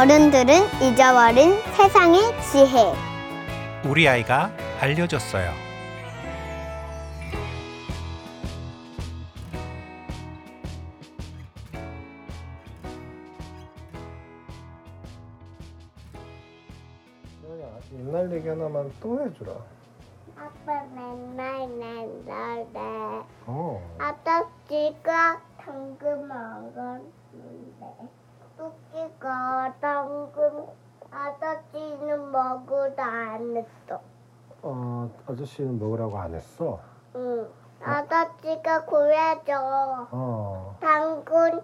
어른들은 0.00 0.54
잊어버린 0.80 1.60
세상의 1.76 2.22
지혜. 2.40 2.94
우리 3.84 4.08
아이가 4.08 4.50
알려줬어요. 4.80 5.52
옛날 17.92 18.32
얘기 18.32 18.48
하나만 18.48 18.90
또 19.02 19.22
해주라. 19.22 19.52
아빠 20.34 20.82
맨날 20.94 21.68
맨날 21.68 22.66
내 22.72 22.80
어. 23.44 23.96
아저씨가 23.98 25.42
당근 25.58 26.26
먹었는데 26.26 28.19
토끼가 28.60 29.72
당근 29.80 30.66
아저씨는 31.10 32.30
먹으다 32.30 33.02
안 33.02 33.56
했어. 33.56 34.02
어 34.60 35.10
아저씨는 35.26 35.78
먹으라고 35.78 36.18
안 36.18 36.34
했어. 36.34 36.78
응. 37.14 37.50
아저씨가 37.82 38.84
구해줘. 38.84 40.08
어. 40.10 40.76
당근 40.78 41.62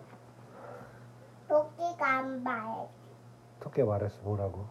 토끼가 1.47 2.07
안 2.07 2.43
말. 2.43 2.89
토끼 3.61 3.83
말했어 3.83 4.19
뭐라고? 4.23 4.65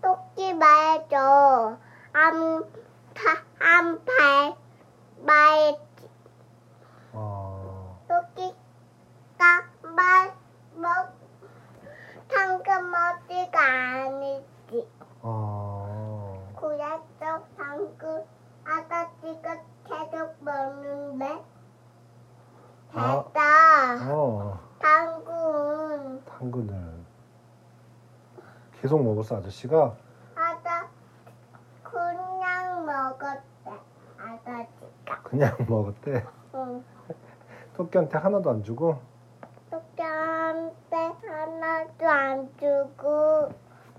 토끼 0.00 0.54
말줘. 0.54 1.76
안, 2.14 2.64
파, 3.12 3.42
안 3.58 4.02
발, 4.02 4.56
말했지. 5.20 6.08
어. 7.12 7.98
토끼가 8.08 9.68
말, 9.94 10.32
먹, 10.76 11.23
당근 12.34 12.90
먹지가 12.90 13.60
아니지. 13.60 14.88
어. 15.22 16.52
그래서 16.58 17.44
당근 17.56 18.24
아저씨가 18.64 19.60
계속 19.84 20.34
먹는데. 20.40 21.42
아. 22.94 23.24
됐다. 23.24 24.12
어. 24.12 24.60
당근. 24.80 26.24
당근을 26.24 27.04
계속 28.80 29.02
먹었어 29.02 29.36
아저씨가. 29.36 29.94
아저 30.34 30.70
그냥 31.82 32.84
먹었대. 32.84 33.70
아저씨가. 34.18 35.22
그냥 35.22 35.56
먹었대. 35.68 36.26
응. 36.54 36.84
토끼한테 37.74 38.18
하나도 38.18 38.50
안 38.50 38.62
주고. 38.64 39.00
주고 43.04 43.48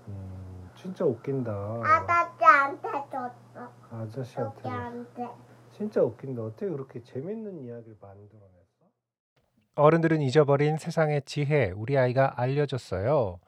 음, 0.07 0.69
진짜 0.75 1.05
웃긴다. 1.05 1.51
아저씨한테 1.83 2.89
줬어. 3.11 3.71
아저씨한테. 3.91 4.55
토끼한테. 4.55 5.29
진짜 5.71 6.01
웃긴다. 6.01 6.41
어떻게 6.41 6.67
그렇게 6.67 7.03
재밌는 7.03 7.59
이야기를 7.61 7.97
만들어냈어? 8.01 8.65
어른들은 9.75 10.21
잊어버린 10.21 10.77
세상의 10.77 11.21
지혜, 11.25 11.71
우리 11.71 11.97
아이가 11.97 12.39
알려줬어요. 12.41 13.39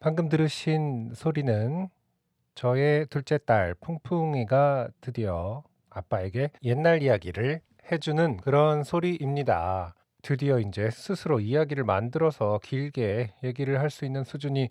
방금 0.00 0.28
들으신 0.28 1.12
소리는 1.14 1.88
저의 2.54 3.06
둘째 3.06 3.38
딸 3.38 3.74
풍풍이가 3.74 4.88
드디어 5.00 5.62
아빠에게 5.90 6.50
옛날 6.64 7.02
이야기를 7.02 7.60
해주는 7.92 8.38
그런 8.38 8.82
소리입니다. 8.82 9.94
드디어 10.28 10.58
이제 10.58 10.90
스스로 10.90 11.40
이야기를 11.40 11.84
만들어서 11.84 12.60
길게 12.62 13.32
얘기를 13.44 13.80
할 13.80 13.88
수 13.88 14.04
있는 14.04 14.24
수준이 14.24 14.68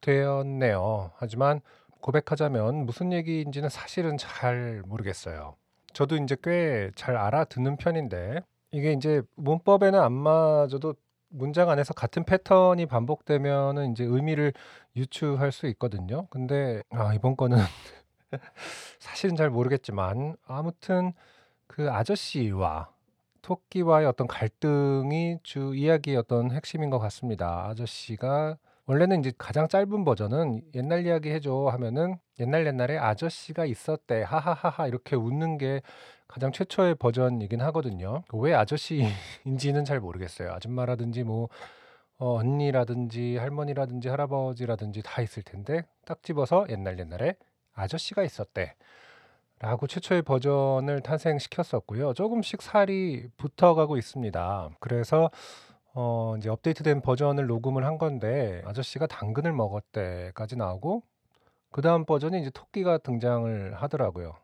되었네요. 0.00 1.10
하지만 1.16 1.60
고백하자면 2.00 2.86
무슨 2.86 3.12
얘기인지는 3.12 3.68
사실은 3.70 4.16
잘 4.16 4.82
모르겠어요. 4.86 5.56
저도 5.94 6.14
이제 6.16 6.36
꽤 6.40 6.92
잘 6.94 7.16
알아듣는 7.16 7.76
편인데 7.76 8.42
이게 8.70 8.92
이제 8.92 9.22
문법에는 9.34 9.98
안 10.00 10.12
맞아도 10.12 10.94
문장 11.28 11.70
안에서 11.70 11.92
같은 11.94 12.22
패턴이 12.24 12.86
반복되면은 12.86 13.90
이제 13.90 14.04
의미를 14.04 14.52
유추할 14.94 15.50
수 15.50 15.66
있거든요. 15.70 16.28
근데 16.30 16.84
아 16.90 17.12
이번 17.14 17.36
거는 17.36 17.58
사실은 19.00 19.34
잘 19.34 19.50
모르겠지만 19.50 20.36
아무튼 20.46 21.14
그 21.66 21.90
아저씨와 21.90 22.93
토끼와의 23.44 24.06
어떤 24.06 24.26
갈등이 24.26 25.38
주 25.42 25.74
이야기의 25.74 26.16
어떤 26.16 26.50
핵심인 26.50 26.88
것 26.88 26.98
같습니다. 26.98 27.66
아저씨가 27.68 28.56
원래는 28.86 29.20
이제 29.20 29.32
가장 29.36 29.68
짧은 29.68 30.04
버전은 30.04 30.62
옛날 30.74 31.04
이야기 31.04 31.28
해줘 31.30 31.68
하면은 31.72 32.16
옛날 32.40 32.66
옛날에 32.66 32.96
아저씨가 32.96 33.66
있었대 33.66 34.22
하하하하 34.22 34.86
이렇게 34.86 35.14
웃는 35.14 35.58
게 35.58 35.82
가장 36.26 36.52
최초의 36.52 36.94
버전이긴 36.94 37.60
하거든요. 37.60 38.24
왜 38.32 38.54
아저씨인지는 38.54 39.84
잘 39.84 40.00
모르겠어요. 40.00 40.50
아줌마라든지 40.52 41.22
뭐 41.22 41.50
어, 42.16 42.36
언니라든지 42.36 43.36
할머니라든지 43.36 44.08
할아버지라든지 44.08 45.02
다 45.02 45.20
있을 45.20 45.42
텐데 45.42 45.82
딱 46.06 46.22
집어서 46.22 46.64
옛날 46.70 46.98
옛날에 46.98 47.36
아저씨가 47.74 48.22
있었대. 48.22 48.74
라고 49.60 49.86
최초의 49.86 50.22
버전을 50.22 51.00
탄생시켰었고요. 51.00 52.12
조금씩 52.14 52.60
살이 52.60 53.28
붙어가고 53.36 53.96
있습니다. 53.96 54.70
그래서 54.80 55.30
어, 55.94 56.34
이제 56.38 56.48
업데이트된 56.50 57.00
버전을 57.02 57.46
녹음을 57.46 57.84
한 57.84 57.98
건데 57.98 58.62
아저씨가 58.66 59.06
당근을 59.06 59.52
먹었대까지 59.52 60.56
나오고 60.56 61.02
그 61.70 61.82
다음 61.82 62.04
버전이 62.04 62.40
이제 62.40 62.50
토끼가 62.50 62.98
등장을 62.98 63.74
하더라고요. 63.74 64.34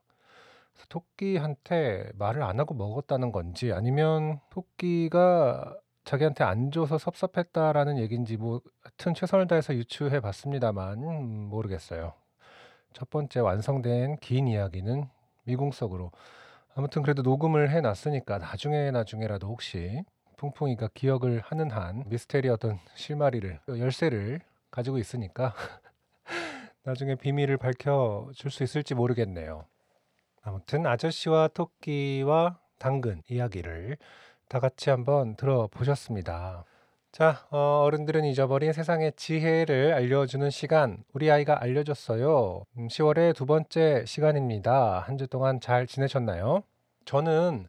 그래서 0.73 0.87
토끼한테 0.89 2.11
말을 2.15 2.43
안 2.43 2.61
하고 2.61 2.75
먹었다는 2.75 3.33
건지 3.33 3.73
아니면 3.73 4.41
토끼가 4.51 5.77
자기한테 6.05 6.45
안 6.45 6.71
줘서 6.71 6.99
섭섭했다라는 6.99 7.99
얘기인지 7.99 8.37
뭐 8.37 8.61
하여튼 8.83 9.15
최선을 9.15 9.47
다해서 9.47 9.75
유추해 9.75 10.21
봤습니다만 10.21 10.99
음, 11.03 11.49
모르겠어요. 11.51 12.15
첫 12.93 13.11
번째 13.11 13.41
완성된 13.41 14.19
긴 14.19 14.49
이야기는 14.49 15.09
미궁석으로 15.45 16.11
아무튼 16.75 17.03
그래도 17.03 17.23
녹음을 17.23 17.71
해 17.71 17.81
놨으니까 17.81 18.39
나중에 18.39 18.91
나중에라도 18.91 19.49
혹시 19.49 20.05
풍풍이가 20.37 20.89
기억을 20.95 21.41
하는 21.41 21.71
한 21.71 22.05
미스테리 22.07 22.49
어떤 22.49 22.79
실마리를 22.95 23.61
열쇠를 23.69 24.41
가지고 24.71 24.99
있으니까 24.99 25.55
나중에 26.85 27.15
비밀을 27.17 27.57
밝혀 27.59 28.31
줄 28.35 28.51
수 28.51 28.63
있을지 28.65 28.95
모르겠네요. 28.95 29.67
아무튼 30.43 30.87
아저씨와 30.87 31.49
토끼와 31.49 32.59
당근 32.79 33.23
이야기를 33.29 33.99
다 34.49 34.61
같이 34.61 34.91
한번 34.91 35.37
들어보셨습니다. 35.37 36.65
자, 37.13 37.45
어, 37.51 37.83
어른들은 37.85 38.25
잊어버린 38.25 38.73
세상의 38.73 39.13
지혜를 39.17 39.95
알려주는 39.95 40.49
시간, 40.51 41.03
우리 41.13 41.29
아이가 41.31 41.61
알려줬어요. 41.61 42.65
음, 42.79 42.87
10월의 42.89 43.35
두 43.35 43.47
번째 43.47 44.05
시간입니다. 44.07 45.01
한 45.01 45.17
주 45.19 45.27
동안 45.27 45.61
잘 45.61 45.87
지내셨나요? 45.89 46.63
저는 47.05 47.67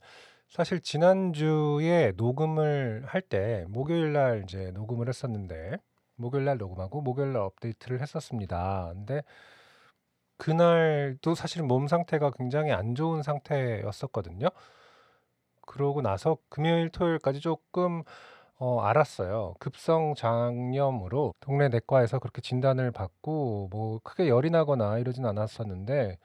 사실 0.48 0.80
지난주에 0.82 2.14
녹음을 2.18 3.04
할 3.08 3.22
때 3.22 3.66
목요일 3.70 4.14
날 4.14 4.44
이제 4.44 4.70
녹음을 4.74 5.08
했었는데 5.08 5.78
목요일 6.18 6.46
날 6.46 6.58
녹음하고 6.58 7.02
목요일 7.02 7.34
날 7.34 7.42
업데이트를 7.42 8.00
했었습니다. 8.02 8.92
근데 8.94 9.24
그날도 10.38 11.36
사실 11.36 11.64
몸 11.64 11.88
상태가 11.88 12.32
굉장히 12.38 12.72
안 12.72 12.96
좋은 12.96 13.22
상태였었거든요. 13.24 14.48
그러고 15.66 16.02
나서 16.02 16.38
금요일, 16.50 16.90
토요일까지 16.90 17.40
조금 17.40 18.04
어, 18.64 18.80
알았어요. 18.82 19.56
급성 19.60 20.14
장염으로 20.16 21.34
동네 21.40 21.68
내과에서 21.70 22.20
그렇게 22.20 22.42
진단을 22.42 22.92
받고 22.92 23.70
뭐 23.72 24.00
크게 24.04 24.28
열이 24.30 24.52
나거나 24.52 25.00
이러진 25.00 25.26
않았었는데 25.26 26.18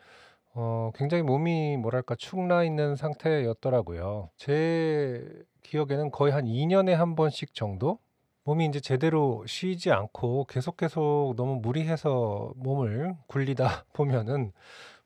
어, 0.55 0.91
굉장히 0.97 1.23
몸이 1.25 1.79
뭐랄까 1.79 2.15
축나 2.17 2.65
있는 2.65 2.97
상태였더라고요. 2.97 4.31
제 4.39 5.25
기억에는 5.63 6.11
거의 6.13 6.33
한 6.33 6.47
2년에 6.47 6.93
한 6.95 7.17
번씩 7.17 7.55
정도 7.55 7.99
몸이 8.45 8.67
이제 8.67 8.81
제대로 8.81 9.45
쉬지 9.47 9.93
않고 9.93 10.47
계속 10.47 10.77
계속 10.79 11.35
너무 11.37 11.57
무리해서 11.63 12.53
몸을 12.57 13.17
굴리다 13.29 13.87
보면은 13.95 14.53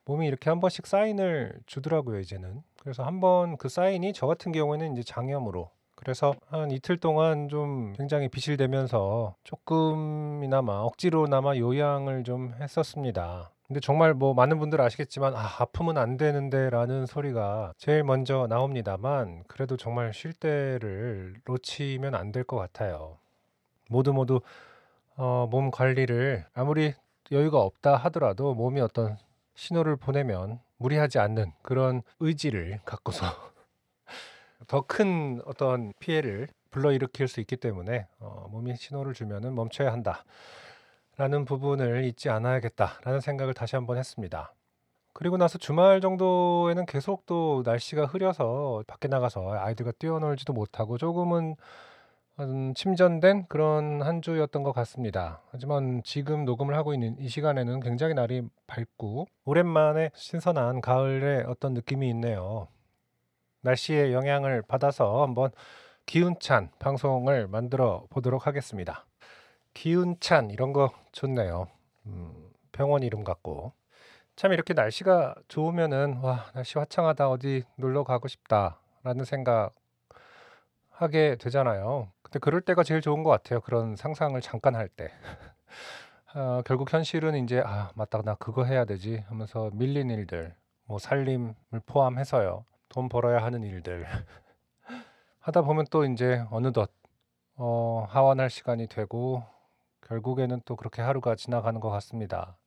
몸이 0.07 0.27
이렇게 0.29 0.51
한 0.51 0.61
번씩 0.61 0.87
사인을 0.87 1.61
주더라고요, 1.67 2.21
이제는. 2.21 2.63
그래서 2.81 3.05
한 3.05 3.21
번 3.21 3.57
그 3.59 3.69
사인이 3.69 4.13
저 4.15 4.27
같은 4.27 4.53
경우에는 4.53 4.93
이제 4.95 5.03
장염으로 5.05 5.71
그래서 6.01 6.35
한 6.49 6.71
이틀 6.71 6.97
동안 6.97 7.49
좀 7.51 7.93
굉장히 7.93 8.29
비실대면서 8.29 9.35
조금이나마 9.45 10.81
억지로나마 10.81 11.57
요양을 11.57 12.25
좀 12.25 12.55
했었습니다. 12.59 13.51
근데 13.67 13.81
정말 13.81 14.15
뭐 14.15 14.33
많은 14.35 14.59
분들 14.59 14.81
아시겠지만 14.81 15.37
아, 15.37 15.47
아프면 15.61 15.99
안 15.99 16.17
되는데라는 16.17 17.05
소리가 17.07 17.75
제일 17.77 18.03
먼저 18.03 18.47
나옵니다만 18.49 19.45
그래도 19.47 19.77
정말 19.77 20.13
쉴 20.15 20.33
때를 20.33 21.35
놓치면 21.47 22.15
안 22.15 22.33
될 22.33 22.45
것 22.45 22.57
같아요. 22.57 23.19
모두 23.91 24.13
모두 24.13 24.41
어, 25.17 25.47
몸 25.51 25.71
관리를 25.71 26.47
아무리 26.55 26.95
여유가 27.31 27.61
없다 27.61 27.97
하더라도 27.97 28.55
몸이 28.55 28.81
어떤 28.81 29.19
신호를 29.55 29.97
보내면 29.97 30.61
무리하지 30.79 31.19
않는 31.19 31.53
그런 31.63 32.03
의지를 32.21 32.81
갖고서 32.87 33.27
더 34.71 34.83
큰 34.83 35.43
어떤 35.47 35.93
피해를 35.99 36.47
불러일으킬 36.71 37.27
수 37.27 37.41
있기 37.41 37.57
때문에 37.57 38.07
어, 38.21 38.47
몸이 38.53 38.77
신호를 38.77 39.15
주면은 39.15 39.57
멈춰야 39.57 39.93
한다라는 39.93 41.45
부분을 41.45 42.05
잊지 42.05 42.31
않아야겠다라는 42.31 43.21
생각을 43.21 43.53
다시 43.53 43.75
한번 43.75 43.99
했습니다. 43.99 44.55
그리고 45.13 45.37
나서 45.37 45.59
주말 45.59 46.01
정도에는 46.01 46.87
계속 46.87 47.27
또 47.27 47.65
날씨가 47.67 48.07
흐려서 48.07 48.85
밖에 48.87 49.09
나가서 49.09 49.55
아이들과 49.55 49.91
뛰어놀지도 49.99 50.53
못하고 50.53 50.99
조금은 50.99 51.57
음, 52.39 52.73
침전된 52.75 53.47
그런 53.49 54.03
한 54.03 54.23
주였던 54.23 54.63
것 54.63 54.71
같습니다. 54.71 55.43
하지만 55.51 56.01
지금 56.05 56.45
녹음을 56.45 56.77
하고 56.77 56.95
있는 56.95 57.17
이 57.19 57.29
시간에는 57.29 57.81
굉장히 57.81 58.15
날이 58.15 58.43
밝고 58.69 59.27
오랜만에 59.47 60.11
신선한 60.15 60.81
가을의 60.81 61.47
어떤 61.49 61.75
느낌이 61.75 62.09
있네요. 62.11 62.69
날씨의 63.63 64.13
영향을 64.13 64.63
받아서 64.63 65.23
한번 65.23 65.51
기운찬 66.07 66.71
방송을 66.79 67.47
만들어 67.47 68.05
보도록 68.11 68.47
하겠습니다. 68.47 69.07
기운찬 69.75 70.51
이런 70.51 70.73
거 70.73 70.91
좋네요. 71.13 71.69
음, 72.07 72.51
병원 72.73 73.03
이름 73.03 73.23
같고 73.23 73.73
참 74.37 74.53
이렇게 74.53 74.75
날씨가 74.75 75.35
좋으면은 75.49 76.19
와 76.23 76.47
날씨 76.55 76.79
화창하다 76.79 77.29
어디 77.29 77.65
놀러 77.77 78.05
가고 78.05 78.27
싶다라는 78.29 79.25
생각 79.25 79.75
하게 80.91 81.37
되잖아요. 81.37 82.11
근데 82.23 82.39
그럴 82.39 82.61
때가 82.61 82.83
제일 82.83 83.01
좋은 83.01 83.23
것 83.23 83.31
같아요. 83.31 83.61
그런 83.61 83.97
상상을 83.97 84.39
잠깐 84.41 84.75
할 84.75 84.89
때. 84.89 85.11
어, 86.35 86.63
결국 86.65 86.93
현실은 86.93 87.43
이제 87.43 87.63
아 87.65 87.91
맞다 87.95 88.23
나 88.23 88.35
그거 88.35 88.65
해야 88.65 88.85
되지 88.85 89.25
하면서 89.29 89.71
밀린 89.73 90.11
일들 90.11 90.55
뭐 90.85 90.99
살림을 90.99 91.55
포함해서요 91.87 92.65
돈 92.91 93.09
벌어야 93.09 93.43
하는 93.43 93.63
일들 93.63 94.05
하다 95.41 95.63
보면 95.63 95.87
또 95.91 96.05
이제 96.05 96.45
어느덧 96.51 96.91
어, 97.57 98.07
하원할 98.09 98.51
시간이 98.51 98.89
되고 98.89 99.43
결국에는 100.03 100.61
또 100.65 100.77
그렇게 100.77 101.01
하루가 101.01 101.35
지나가는 101.35 101.81
것 101.81 101.89
같습니다. 101.91 102.59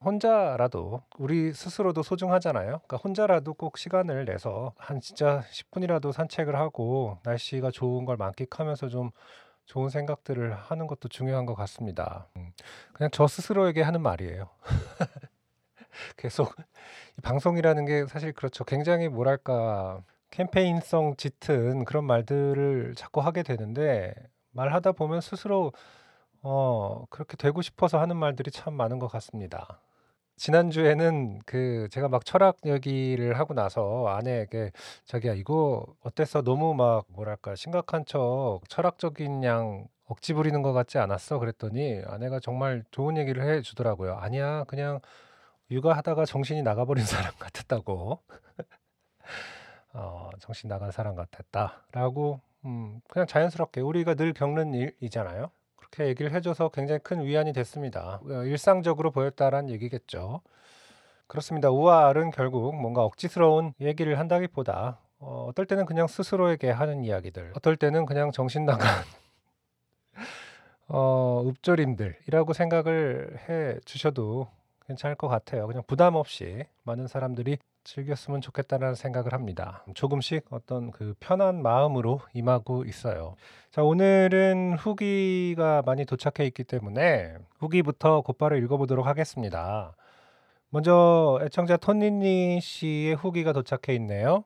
혼자라도 0.00 1.02
우리 1.18 1.52
스스로도 1.52 2.02
소중하잖아요. 2.02 2.66
그러니까 2.66 2.96
혼자라도 2.98 3.54
꼭 3.54 3.78
시간을 3.78 4.24
내서 4.24 4.72
한 4.76 5.00
진짜 5.00 5.42
10분이라도 5.50 6.12
산책을 6.12 6.54
하고 6.54 7.18
날씨가 7.24 7.72
좋은 7.72 8.04
걸 8.04 8.16
만끽하면서 8.16 8.88
좀 8.88 9.10
좋은 9.66 9.90
생각들을 9.90 10.54
하는 10.54 10.86
것도 10.86 11.08
중요한 11.08 11.46
것 11.46 11.54
같습니다. 11.54 12.28
음, 12.36 12.52
그냥 12.92 13.10
저 13.12 13.26
스스로에게 13.26 13.82
하는 13.82 14.00
말이에요. 14.00 14.48
계속 16.16 16.54
이 17.18 17.20
방송이라는 17.22 17.84
게 17.86 18.06
사실 18.06 18.32
그렇죠. 18.32 18.64
굉장히 18.64 19.08
뭐랄까 19.08 20.02
캠페인성 20.30 21.16
짙은 21.16 21.84
그런 21.84 22.04
말들을 22.04 22.94
자꾸 22.96 23.20
하게 23.20 23.42
되는데 23.42 24.14
말하다 24.52 24.92
보면 24.92 25.20
스스로 25.20 25.72
어, 26.42 27.04
그렇게 27.10 27.36
되고 27.36 27.62
싶어서 27.62 28.00
하는 28.00 28.16
말들이 28.16 28.50
참 28.50 28.74
많은 28.74 28.98
것 28.98 29.08
같습니다. 29.08 29.80
지난주에는 30.36 31.40
그 31.46 31.88
제가 31.90 32.08
막 32.08 32.24
철학 32.24 32.58
얘기를 32.64 33.38
하고 33.38 33.54
나서 33.54 34.06
아내에게 34.08 34.70
자기야 35.04 35.34
이거 35.34 35.84
어땠어? 36.02 36.42
너무 36.42 36.74
막 36.74 37.06
뭐랄까 37.08 37.56
심각한 37.56 38.04
척 38.06 38.60
철학적인 38.68 39.42
양 39.44 39.88
억지 40.06 40.32
부리는 40.34 40.62
것 40.62 40.72
같지 40.72 40.98
않았어? 40.98 41.38
그랬더니 41.38 42.02
아내가 42.06 42.40
정말 42.40 42.84
좋은 42.92 43.16
얘기를 43.16 43.42
해 43.42 43.60
주더라고요. 43.62 44.14
아니야, 44.14 44.64
그냥 44.64 45.00
육아하다가 45.70 46.24
정신이 46.24 46.62
나가버린 46.62 47.04
사람 47.06 47.32
같았다고. 47.38 48.20
어, 49.94 50.30
정신 50.40 50.68
나간 50.68 50.90
사람 50.90 51.14
같았다라고 51.14 52.40
음, 52.64 53.00
그냥 53.08 53.26
자연스럽게 53.26 53.80
우리가 53.80 54.14
늘 54.14 54.32
겪는 54.32 54.74
일이잖아요. 54.74 55.50
그렇게 55.76 56.06
얘기를 56.06 56.32
해줘서 56.32 56.68
굉장히 56.68 57.00
큰 57.02 57.22
위안이 57.22 57.52
됐습니다. 57.52 58.20
어, 58.22 58.44
일상적으로 58.44 59.10
보였다란 59.10 59.68
얘기겠죠. 59.70 60.42
그렇습니다. 61.26 61.70
우아알은 61.70 62.30
결국 62.30 62.74
뭔가 62.74 63.04
억지스러운 63.04 63.74
얘기를 63.80 64.18
한다기보다 64.18 64.98
어, 65.20 65.46
어떨 65.48 65.66
때는 65.66 65.84
그냥 65.84 66.06
스스로에게 66.06 66.70
하는 66.70 67.02
이야기들, 67.04 67.52
어떨 67.56 67.76
때는 67.76 68.06
그냥 68.06 68.30
정신 68.30 68.64
나간 68.64 68.86
어, 70.88 71.42
읍조림들이라고 71.46 72.52
생각을 72.52 73.38
해 73.48 73.78
주셔도 73.84 74.48
괜찮을 74.88 75.16
것 75.16 75.28
같아요. 75.28 75.66
그냥 75.66 75.82
부담 75.86 76.14
없이 76.14 76.64
많은 76.82 77.06
사람들이 77.06 77.58
즐겼으면 77.84 78.40
좋겠다는 78.40 78.94
생각을 78.94 79.32
합니다. 79.32 79.84
조금씩 79.94 80.46
어떤 80.50 80.90
그 80.90 81.14
편한 81.20 81.62
마음으로 81.62 82.20
임하고 82.32 82.84
있어요. 82.84 83.34
자, 83.70 83.82
오늘은 83.82 84.76
후기가 84.78 85.82
많이 85.86 86.04
도착해 86.04 86.46
있기 86.48 86.64
때문에 86.64 87.36
후기부터 87.58 88.22
곧바로 88.22 88.56
읽어보도록 88.56 89.06
하겠습니다. 89.06 89.94
먼저 90.70 91.38
애청자 91.42 91.76
토니니 91.76 92.60
씨의 92.60 93.14
후기가 93.14 93.52
도착해 93.52 93.94
있네요. 93.96 94.44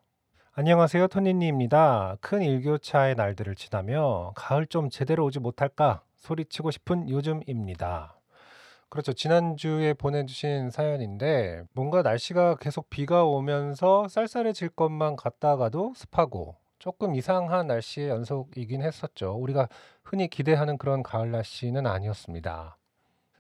안녕하세요. 0.55 1.09
토니니입니다. 1.09 2.19
큰 2.21 2.43
일교차의 2.43 3.15
날들을 3.15 3.55
지나며 3.55 4.33
가을 4.37 4.67
좀 4.67 4.91
제대로 4.91 5.25
오지 5.25 5.41
못할까 5.41 6.03
소리치고 6.17 6.71
싶은 6.71 7.09
요즘입니다. 7.09 8.22
그렇죠. 8.93 9.15
지난주에 9.15 9.95
보내주신 9.95 10.69
사연인데 10.69 11.63
뭔가 11.73 12.03
날씨가 12.03 12.57
계속 12.57 12.91
비가 12.91 13.25
오면서 13.25 14.07
쌀쌀해질 14.07 14.69
것만 14.69 15.17
같다가도 15.17 15.95
습하고 15.97 16.57
조금 16.79 17.15
이상한 17.15 17.69
날씨의 17.69 18.11
연속이긴 18.11 18.83
했었죠. 18.83 19.33
우리가 19.41 19.71
흔히 20.05 20.29
기대하는 20.29 20.77
그런 20.77 21.03
가을 21.03 21.31
날씨는 21.31 21.87
아니었습니다. 21.87 22.77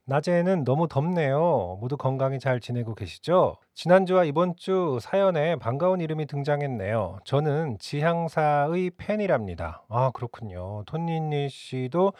낮에는 0.06 0.64
너무 0.64 0.88
덥네요. 0.88 1.76
모두 1.82 1.98
건강히 1.98 2.40
잘 2.40 2.58
지내고 2.58 2.94
계시죠? 2.94 3.58
지난주와 3.74 4.24
이번 4.24 4.56
주 4.56 5.00
사연에 5.02 5.56
반가운 5.56 6.00
이름이 6.00 6.28
등장했네요. 6.28 7.18
저는 7.24 7.76
지향사의 7.78 8.92
팬이랍니다. 8.96 9.84
아, 9.90 10.12
그렇군요. 10.14 10.82
톤니니 10.86 11.50
씨도 11.50 12.14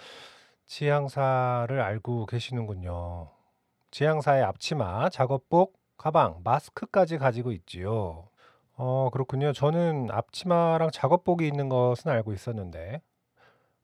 지향사를 0.67 1.81
알고 1.81 2.27
계시는군요. 2.27 3.31
지향사의 3.91 4.43
앞치마, 4.43 5.11
작업복, 5.11 5.79
가방, 5.97 6.41
마스크까지 6.45 7.19
가지고 7.19 7.53
있지요. 7.53 8.29
어, 8.75 9.11
그렇군요. 9.13 9.53
저는 9.53 10.09
앞치마랑 10.11 10.91
작업복이 10.91 11.47
있는 11.47 11.69
것은 11.69 12.11
알고 12.11 12.33
있었는데, 12.33 13.03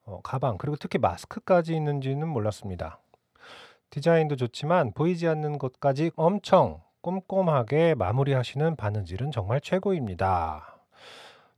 어, 0.04 0.20
가방, 0.22 0.56
그리고 0.56 0.76
특히 0.76 0.98
마스크까지 0.98 1.76
있는지는 1.76 2.26
몰랐습니다. 2.26 3.00
디자인도 3.90 4.36
좋지만 4.36 4.92
보이지 4.92 5.28
않는 5.28 5.58
것까지 5.58 6.10
엄청 6.16 6.82
꼼꼼하게 7.02 7.94
마무리하시는 7.94 8.76
바느질은 8.76 9.30
정말 9.30 9.60
최고입니다. 9.60 10.78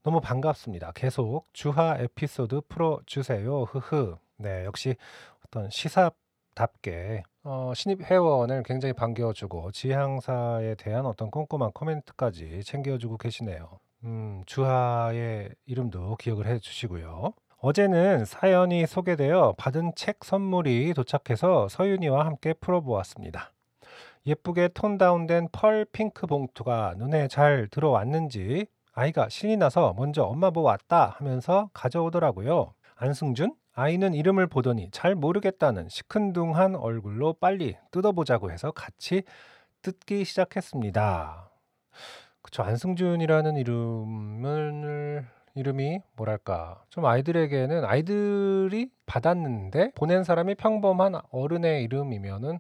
너무 0.03 0.21
반갑습니다. 0.21 0.93
계속 0.93 1.47
주하 1.53 1.97
에피소드 1.99 2.63
풀어주세요. 2.69 3.65
흐흐. 3.65 4.17
네, 4.41 4.65
역시 4.65 4.97
어떤 5.45 5.69
시사답게 5.69 7.25
어, 7.45 7.73
신입 7.75 8.03
회원을 8.03 8.63
굉장히 8.63 8.95
반겨주고 8.95 9.71
지향사에 9.73 10.77
대한 10.77 11.05
어떤 11.05 11.31
꼼꼼한 11.31 11.73
코멘트까지 11.73 12.63
챙겨주고 12.65 13.19
계시네요. 13.19 13.81
음, 14.05 14.43
주하의 14.47 15.51
이름도 15.67 16.17
기억을 16.17 16.47
해주시고요. 16.47 17.35
어제는 17.59 18.25
사연이 18.25 18.87
소개되어 18.87 19.55
받은 19.59 19.93
책 19.95 20.25
선물이 20.25 20.95
도착해서 20.95 21.69
서윤이와 21.69 22.25
함께 22.25 22.55
풀어보았습니다. 22.55 23.53
예쁘게 24.27 24.69
톤 24.69 24.97
다운된 24.97 25.49
펄 25.53 25.85
핑크 25.93 26.27
봉투가 26.27 26.95
눈에 26.97 27.29
잘 27.29 27.69
들어왔는지 27.71 28.67
아이가 28.95 29.29
신이 29.29 29.59
나서 29.59 29.95
먼저 29.99 30.25
엄마 30.25 30.51
보고 30.51 30.69
왔다 30.69 31.15
하면서 31.19 31.69
가져오더라고요. 31.75 32.73
안승준? 32.97 33.55
아이는 33.73 34.15
이름을 34.15 34.47
보더니 34.49 34.91
잘 34.91 35.15
모르겠다는 35.15 35.89
시큰둥한 35.89 36.75
얼굴로 36.75 37.35
빨리 37.35 37.77
뜯어보자고 37.91 38.51
해서 38.51 38.71
같이 38.73 39.23
뜯기 39.83 40.25
시작했습니다. 40.25 41.51
그쵸, 42.43 42.63
안승준이라는 42.63 43.57
이름을 43.57 45.27
이름이 45.55 46.01
뭐랄까 46.17 46.83
좀 46.91 47.05
아이들에게는 47.07 47.85
아이들이 47.85 48.91
받았는데 49.07 49.93
보낸 49.95 50.25
사람이 50.25 50.55
평범한 50.57 51.21
어른의 51.31 51.83
이름이면은 51.85 52.59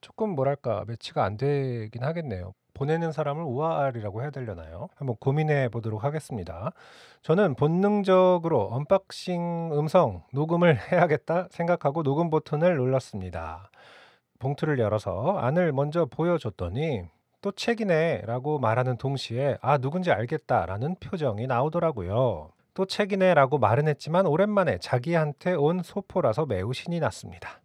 조금 0.00 0.30
뭐랄까 0.30 0.84
매치가 0.86 1.24
안 1.24 1.36
되긴 1.36 2.02
하겠네요. 2.02 2.54
보내는 2.80 3.12
사람을 3.12 3.44
우아리라고 3.44 4.22
해야 4.22 4.30
되려나요? 4.30 4.88
한번 4.94 5.14
고민해 5.16 5.68
보도록 5.68 6.02
하겠습니다. 6.02 6.72
저는 7.20 7.54
본능적으로 7.54 8.70
unboxing 8.72 9.72
음성 9.74 10.22
녹음을 10.32 10.78
해야겠다 10.90 11.48
생각하고 11.50 12.02
녹음 12.02 12.30
버튼을 12.30 12.76
눌렀습니다. 12.76 13.70
봉투를 14.38 14.78
열어서 14.78 15.36
안을 15.36 15.72
먼저 15.72 16.06
보여줬더니 16.06 17.02
또 17.42 17.52
책이네 17.52 18.22
라고 18.24 18.58
말하는 18.58 18.96
동시에 18.96 19.58
아 19.60 19.76
누군지 19.76 20.10
알겠다라는 20.10 20.96
표정이 21.00 21.46
나오더라고요. 21.46 22.50
또 22.72 22.86
책이네 22.86 23.34
라고 23.34 23.58
말은 23.58 23.88
했지만 23.88 24.24
오랜만에 24.26 24.78
자기한테 24.78 25.52
온 25.52 25.82
소포라서 25.82 26.46
매우 26.46 26.72
신이 26.72 26.98
났습니다. 27.00 27.60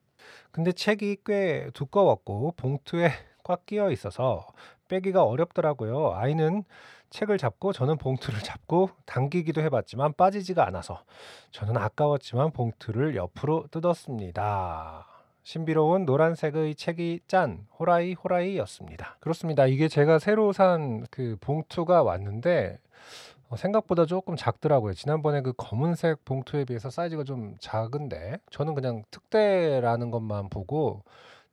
근데 0.52 0.74
책이 0.74 1.20
꽤 1.26 1.70
두꺼웠고 1.74 2.56
봉투에 2.58 3.12
꽉 3.46 3.66
끼어 3.66 3.92
있어서 3.92 4.48
빼기가 4.88 5.24
어렵더라고요. 5.24 6.14
아이는 6.14 6.64
책을 7.10 7.38
잡고 7.38 7.74
저는 7.74 7.98
봉투를 7.98 8.40
잡고 8.44 8.90
당기기도 9.06 9.62
해봤지만 9.62 10.14
빠지지가 10.14 10.66
않아서 10.68 11.04
저는 11.52 11.78
아까웠지만 11.78 12.52
봉투를 12.52 13.16
옆으로 13.16 13.66
뜯었습니다. 13.72 15.08
신비로운 15.44 16.06
노란색의 16.06 16.74
책이 16.76 17.20
짠 17.28 17.68
호라이 17.80 18.14
호라이였습니다. 18.14 19.18
그렇습니다. 19.20 19.68
이게 19.68 19.88
제가 19.88 20.18
새로 20.20 20.52
산 20.54 21.06
그 21.12 21.38
봉투가 21.40 22.02
왔는데 22.04 22.80
어, 23.50 23.56
생각보다 23.56 24.06
조금 24.08 24.36
작더라고요. 24.36 24.94
지난번에 24.96 25.42
그 25.42 25.54
검은색 25.56 26.26
봉투에 26.26 26.66
비해서 26.66 26.90
사이즈가 26.90 27.24
좀 27.24 27.56
작은데 27.60 28.40
저는 28.50 28.74
그냥 28.74 29.04
특대라는 29.12 30.10
것만 30.10 30.50
보고 30.50 31.04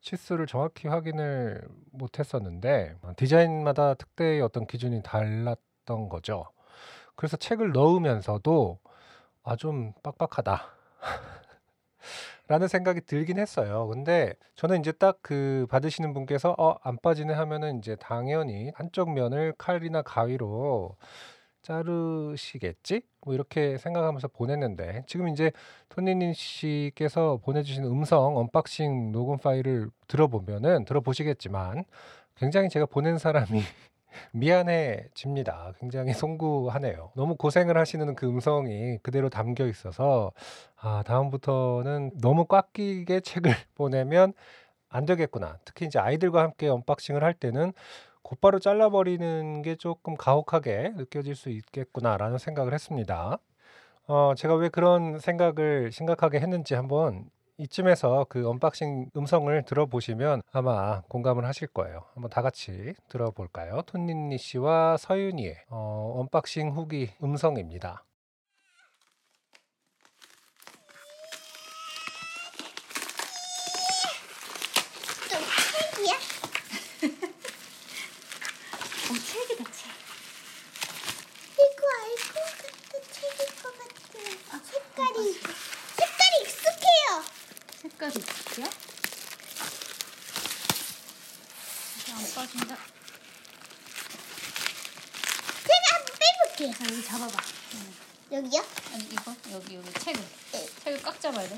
치수를 0.03 0.47
정확히 0.47 0.89
확인을 0.89 1.67
못했었는데 1.93 2.97
어, 3.03 3.13
디자인마다 3.17 3.95
특대의 3.95 4.43
어떤 4.43 4.67
기준이 4.67 5.03
달랐던 5.03 6.09
거죠. 6.11 6.47
그래서 7.17 7.37
책을 7.39 7.73
넣으면서도 7.73 8.81
아 9.45 9.57
좀 9.57 9.93
빡빡하다. 10.03 10.63
라는 12.49 12.69
생각이 12.69 13.03
들긴 13.03 13.39
했어요. 13.39 13.87
근데 13.89 14.35
저는 14.57 14.81
이제 14.81 14.93
딱 14.93 15.19
그 15.23 15.67
받으시는 15.71 16.13
분께서 16.15 16.55
어, 16.59 16.77
안 16.83 16.99
빠지네 17.01 17.33
하면은 17.35 17.79
이제 17.79 17.97
당연히 17.97 18.71
한쪽 18.75 19.13
면을 19.13 19.55
칼이나 19.57 20.03
가위로 20.03 20.97
자르시겠지? 21.63 23.03
뭐 23.25 23.35
이렇게 23.35 23.79
생각하면서 23.79 24.29
보냈는데 24.29 25.05
지금 25.07 25.29
이제 25.29 25.53
톤니니 25.89 26.33
씨께서 26.35 27.39
보내주신 27.45 27.85
음성 27.85 28.37
unboxing 28.37 29.13
녹음 29.13 29.39
파일을 29.39 29.91
들어보면은 30.09 30.85
들어보시겠지만 30.85 31.85
굉장히 32.37 32.69
제가 32.69 32.87
보낸 32.87 33.19
사람이 33.19 33.63
미안해집니다. 34.33 35.73
굉장히 35.79 36.13
송구하네요. 36.13 37.13
너무 37.15 37.37
고생을 37.37 37.79
하시는 37.79 38.15
그 38.15 38.27
음성이 38.27 38.99
그대로 39.03 39.29
담겨 39.31 39.67
있어서 39.67 40.33
아, 40.77 41.03
다음부터는 41.07 42.13
너무 42.21 42.47
꽉 42.47 42.73
끼게 42.73 43.21
책을 43.21 43.53
보내면 43.75 44.33
안 44.89 45.07
되겠구나. 45.07 45.59
특히 45.65 45.87
이제 45.87 45.99
아이들과 45.99 46.43
함께 46.43 46.69
unboxing을 46.69 47.25
할 47.25 47.33
때는 47.33 47.73
곧바로 48.33 48.59
잘라버리는 48.59 49.61
게 49.61 49.77
조금 49.77 50.15
가혹하게 50.15 50.95
느껴질 50.97 51.35
수 51.35 51.51
있겠구나라는 51.51 52.39
생각을 52.39 52.73
했습니다. 52.73 53.37
어, 54.07 54.33
제가 54.35 54.55
왜 54.55 54.71
그런 54.71 55.19
생각을 55.19 55.93
심각하게 55.93 56.41
했는지 56.41 56.73
한번 56.75 57.29
이쯤에서 57.59 58.25
그 58.31 58.49
unboxing 58.49 59.11
음성을 59.15 59.63
들어보시면 59.67 60.41
아마 60.51 61.03
공감을 61.09 61.45
하실 61.45 61.69
거예요. 61.69 62.05
한번 62.15 62.31
다 62.31 62.41
같이 62.41 62.95
들어볼까요? 63.11 63.83
톤니니 63.85 64.39
씨와 64.39 64.97
서윤이의 64.97 65.65
어, 65.69 66.15
unboxing 66.21 66.71
후기 66.71 67.11
음성입니다. 67.23 68.03
또 75.29 75.39
책이야? 76.03 76.15
어, 79.05 79.15
책이다, 79.15 79.65
책. 79.73 79.91
이거 81.53 81.83
알것 82.01 82.33
같은 82.33 83.03
책일 83.13 83.41
것 83.63 83.65
같아요. 83.77 84.29
아, 84.53 84.55
색깔이 84.65 85.19
색깔이 85.99 86.35
익숙해요. 86.43 87.92
있을게요. 88.09 88.67
이제 91.99 92.13
안 92.13 92.35
빠진다. 92.35 92.77
제가 95.65 95.85
한번 95.93 96.15
빼볼게요. 96.19 96.73
자, 96.73 96.85
여기 96.85 97.05
잡아봐. 97.05 97.45
응. 97.75 97.95
여기요? 98.33 98.65
아니, 98.93 99.05
이거? 99.05 99.35
여기, 99.53 99.77
여기 99.77 99.93
책을. 99.93 100.23
네. 100.53 100.69
책을 100.85 101.03
꽉 101.03 101.21
잡아야 101.21 101.49
돼. 101.49 101.57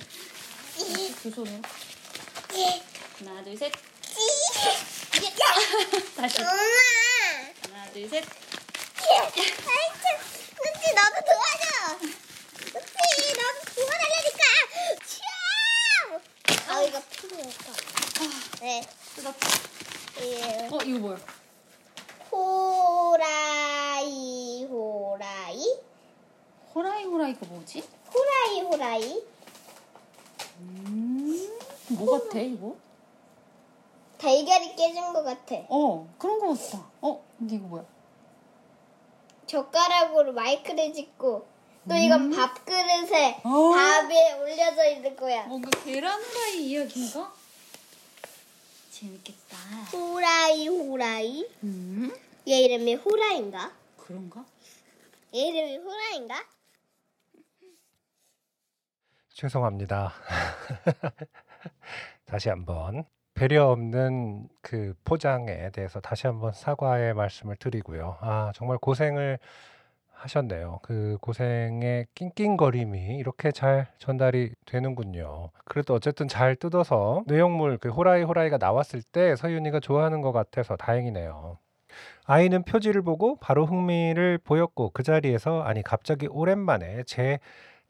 이, 0.78 1.14
두 1.22 1.30
손으로. 1.30 1.62
이, 2.52 2.82
하나, 3.18 3.42
둘, 3.44 3.56
셋. 3.56 3.72
이. 3.72 4.24
다시. 6.16 6.40
엄마. 6.40 6.50
하나, 6.50 7.90
둘, 7.92 8.08
셋. 8.08 8.24
아이 9.06 9.32
참, 9.32 10.18
눈치 10.64 10.94
너도 10.94 11.16
도와줘. 11.26 11.98
눈치 12.72 12.96
너도 13.36 13.58
도와달라니까. 13.74 14.44
차. 16.74 16.78
아 16.78 16.82
이거 16.82 17.00
필요할까? 17.10 17.72
네. 18.60 18.82
뜯었다. 19.14 19.46
예. 20.22 20.68
어, 20.72 20.78
이거 20.84 20.98
뭐야? 20.98 21.18
호라이 23.30 23.94
호라이 24.64 25.78
호라이, 26.74 27.04
호라이가 27.04 27.46
뭐지? 27.46 27.84
호라이 28.12 28.60
호라이 28.62 29.24
음, 30.58 31.58
뭐 31.90 32.18
같아, 32.18 32.40
이거? 32.40 32.74
달걀이 34.18 34.74
깨진 34.74 35.12
것 35.12 35.22
같아. 35.22 35.56
어, 35.68 36.08
그런 36.18 36.40
거 36.40 36.54
같다. 36.54 36.84
어, 37.00 37.24
근데 37.38 37.54
이거 37.56 37.66
뭐야? 37.68 37.84
젓가락으로 39.46 40.32
마이크를 40.32 40.92
짚고 40.92 41.46
또 41.88 41.94
이건 41.94 42.32
음. 42.32 42.36
밥그릇에 42.36 43.40
어. 43.44 43.70
밥에 43.72 44.32
올려져 44.40 44.88
있는 44.90 45.14
거야. 45.16 45.44
뭔가 45.46 45.70
계란 45.84 46.20
후라이 46.20 46.66
이야기인가? 46.66 47.32
재밌겠다. 48.90 49.56
호라이 49.92 50.68
호라이. 50.68 51.46
음, 51.62 52.10
얘 52.48 52.60
이름이 52.60 52.94
호라인가? 52.94 53.70
그런가? 53.98 54.44
얘 55.34 55.40
이름이 55.48 55.76
호라인가? 55.78 56.42
죄송합니다. 59.34 60.12
다시 62.24 62.48
한번 62.48 63.04
배려 63.34 63.68
없는 63.70 64.48
그 64.62 64.94
포장에 65.04 65.70
대해서 65.72 66.00
다시 66.00 66.28
한번 66.28 66.52
사과의 66.52 67.14
말씀을 67.14 67.56
드리고요. 67.56 68.16
아, 68.20 68.52
정말 68.54 68.78
고생을 68.78 69.40
하셨네요. 70.24 70.80
그 70.82 71.18
고생의 71.20 72.06
낑낑거림이 72.14 73.16
이렇게 73.16 73.52
잘 73.52 73.86
전달이 73.98 74.52
되는군요. 74.66 75.50
그래도 75.64 75.94
어쨌든 75.94 76.28
잘 76.28 76.56
뜯어서 76.56 77.22
내용물 77.26 77.78
그 77.78 77.90
호라이 77.90 78.22
호라이가 78.22 78.58
나왔을 78.58 79.02
때 79.02 79.36
서윤이가 79.36 79.80
좋아하는 79.80 80.20
것 80.20 80.32
같아서 80.32 80.76
다행이네요. 80.76 81.58
아이는 82.26 82.64
표지를 82.64 83.02
보고 83.02 83.36
바로 83.36 83.66
흥미를 83.66 84.38
보였고 84.38 84.90
그 84.90 85.02
자리에서 85.02 85.62
아니 85.62 85.82
갑자기 85.82 86.26
오랜만에 86.26 87.02
제 87.04 87.38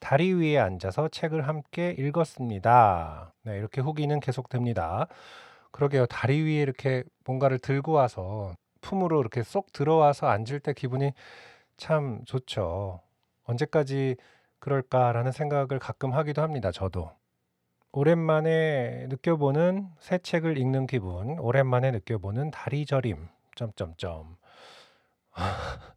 다리 0.01 0.35
위에 0.35 0.59
앉아서 0.59 1.09
책을 1.09 1.49
함께 1.49 1.95
읽었습니다. 1.97 3.33
네, 3.45 3.57
이렇게 3.57 3.81
후기는 3.81 4.19
계속됩니다. 4.21 5.07
그러게요. 5.71 6.07
다리 6.07 6.43
위에 6.43 6.61
이렇게 6.61 7.05
뭔가를 7.25 7.59
들고 7.59 7.93
와서 7.93 8.53
품으로 8.83 9.21
이렇게 9.21 9.43
쏙 9.43 9.73
들어와서 9.73 10.27
앉을 10.27 10.61
때 10.61 10.75
기분이 10.75 11.13
참 11.77 12.25
좋죠. 12.25 13.01
언제까지 13.45 14.17
그럴까라는 14.59 15.33
생각을 15.33 15.79
가끔 15.79 16.13
하기도 16.13 16.43
합니다. 16.43 16.71
저도. 16.73 17.11
오랜만에 17.93 19.07
느껴보는 19.09 19.89
새 20.01 20.19
책을 20.19 20.59
읽는 20.59 20.87
기분, 20.87 21.39
오랜만에 21.39 21.91
느껴보는 21.93 22.51
다리 22.51 22.87
저림. 22.87 23.29
점점점. 23.55 24.37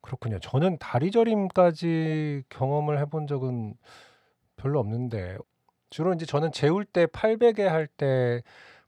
그렇군요. 0.00 0.38
저는 0.40 0.78
다리 0.78 1.10
저림까지 1.10 2.44
경험을 2.48 2.98
해본 2.98 3.26
적은 3.26 3.74
별로 4.56 4.80
없는데 4.80 5.38
주로 5.90 6.12
이제 6.14 6.26
저는 6.26 6.52
재울 6.52 6.84
때 6.84 7.06
팔 7.06 7.36
베개 7.36 7.66
할 7.66 7.86
때 7.88 8.42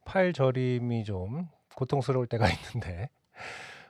팔 0.04 0.32
저림이 0.34 1.04
좀 1.04 1.48
고통스러울 1.76 2.26
때가 2.26 2.46
있는데 2.50 3.08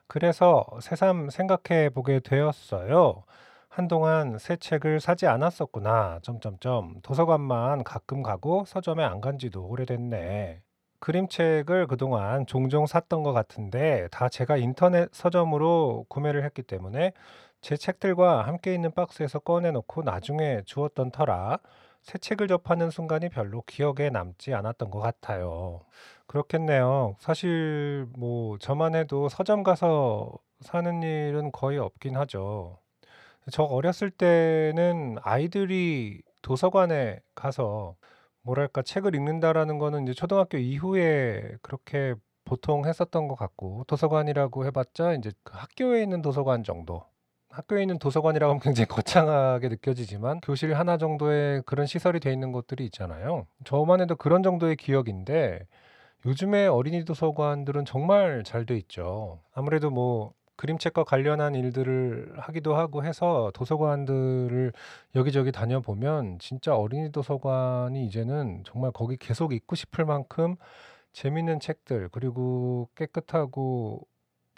그래서 0.06 0.64
새삼 0.80 1.30
생각해 1.30 1.90
보게 1.90 2.20
되었어요. 2.20 3.24
한동안 3.68 4.38
새 4.38 4.56
책을 4.56 5.00
사지 5.00 5.26
않았었구나. 5.26 6.20
점점점. 6.22 7.00
도서관만 7.02 7.82
가끔 7.84 8.22
가고 8.22 8.64
서점에 8.66 9.02
안 9.04 9.20
간 9.20 9.38
지도 9.38 9.66
오래됐네. 9.66 10.60
그림책을 11.00 11.86
그동안 11.88 12.46
종종 12.46 12.86
샀던 12.86 13.22
것 13.22 13.32
같은데 13.32 14.08
다 14.10 14.28
제가 14.28 14.56
인터넷 14.56 15.08
서점으로 15.12 16.06
구매를 16.08 16.44
했기 16.44 16.62
때문에 16.62 17.12
제 17.60 17.76
책들과 17.76 18.42
함께 18.46 18.74
있는 18.74 18.92
박스에서 18.92 19.38
꺼내놓고 19.40 20.02
나중에 20.02 20.62
주웠던 20.66 21.10
터라 21.10 21.58
새 22.02 22.18
책을 22.18 22.48
접하는 22.48 22.90
순간이 22.90 23.28
별로 23.30 23.62
기억에 23.66 24.10
남지 24.10 24.54
않았던 24.54 24.90
것 24.90 25.00
같아요. 25.00 25.80
그렇겠네요. 26.26 27.16
사실 27.20 28.06
뭐 28.16 28.58
저만 28.58 28.94
해도 28.94 29.28
서점 29.28 29.62
가서 29.62 30.32
사는 30.60 31.02
일은 31.02 31.52
거의 31.52 31.78
없긴 31.78 32.16
하죠. 32.16 32.78
저 33.50 33.62
어렸을 33.64 34.10
때는 34.10 35.16
아이들이 35.22 36.22
도서관에 36.42 37.20
가서 37.34 37.96
뭐랄까 38.42 38.82
책을 38.82 39.14
읽는다라는 39.14 39.78
거는 39.78 40.04
이제 40.04 40.14
초등학교 40.14 40.58
이후에 40.58 41.56
그렇게 41.62 42.14
보통 42.44 42.86
했었던 42.86 43.28
것 43.28 43.36
같고 43.36 43.84
도서관이라고 43.86 44.66
해봤자 44.66 45.14
이제 45.14 45.32
그 45.42 45.54
학교에 45.56 46.02
있는 46.02 46.22
도서관 46.22 46.62
정도. 46.62 47.04
학교에 47.48 47.82
있는 47.82 47.98
도서관이라고 47.98 48.50
하면 48.50 48.60
굉장히 48.60 48.86
거창하게 48.88 49.68
느껴지지만 49.68 50.40
교실 50.40 50.74
하나 50.74 50.96
정도의 50.98 51.62
그런 51.66 51.86
시설이 51.86 52.20
돼 52.20 52.32
있는 52.32 52.52
곳들이 52.52 52.84
있잖아요. 52.86 53.46
저만 53.64 54.00
해도 54.00 54.16
그런 54.16 54.42
정도의 54.42 54.76
기억인데 54.76 55.66
요즘에 56.26 56.66
어린이 56.66 57.04
도서관들은 57.04 57.84
정말 57.84 58.42
잘 58.44 58.64
돼 58.66 58.76
있죠. 58.78 59.42
아무래도 59.52 59.90
뭐 59.90 60.32
그림책과 60.56 61.04
관련한 61.04 61.54
일들을 61.54 62.34
하기도 62.38 62.76
하고 62.76 63.04
해서 63.04 63.50
도서관들을 63.54 64.72
여기저기 65.16 65.52
다녀보면 65.52 66.38
진짜 66.38 66.74
어린이 66.76 67.10
도서관이 67.12 68.06
이제는 68.06 68.62
정말 68.64 68.90
거기 68.92 69.16
계속 69.16 69.52
있고 69.52 69.76
싶을 69.76 70.04
만큼 70.04 70.56
재밌는 71.14 71.60
책들 71.60 72.10
그리고 72.12 72.88
깨끗하고 72.96 74.06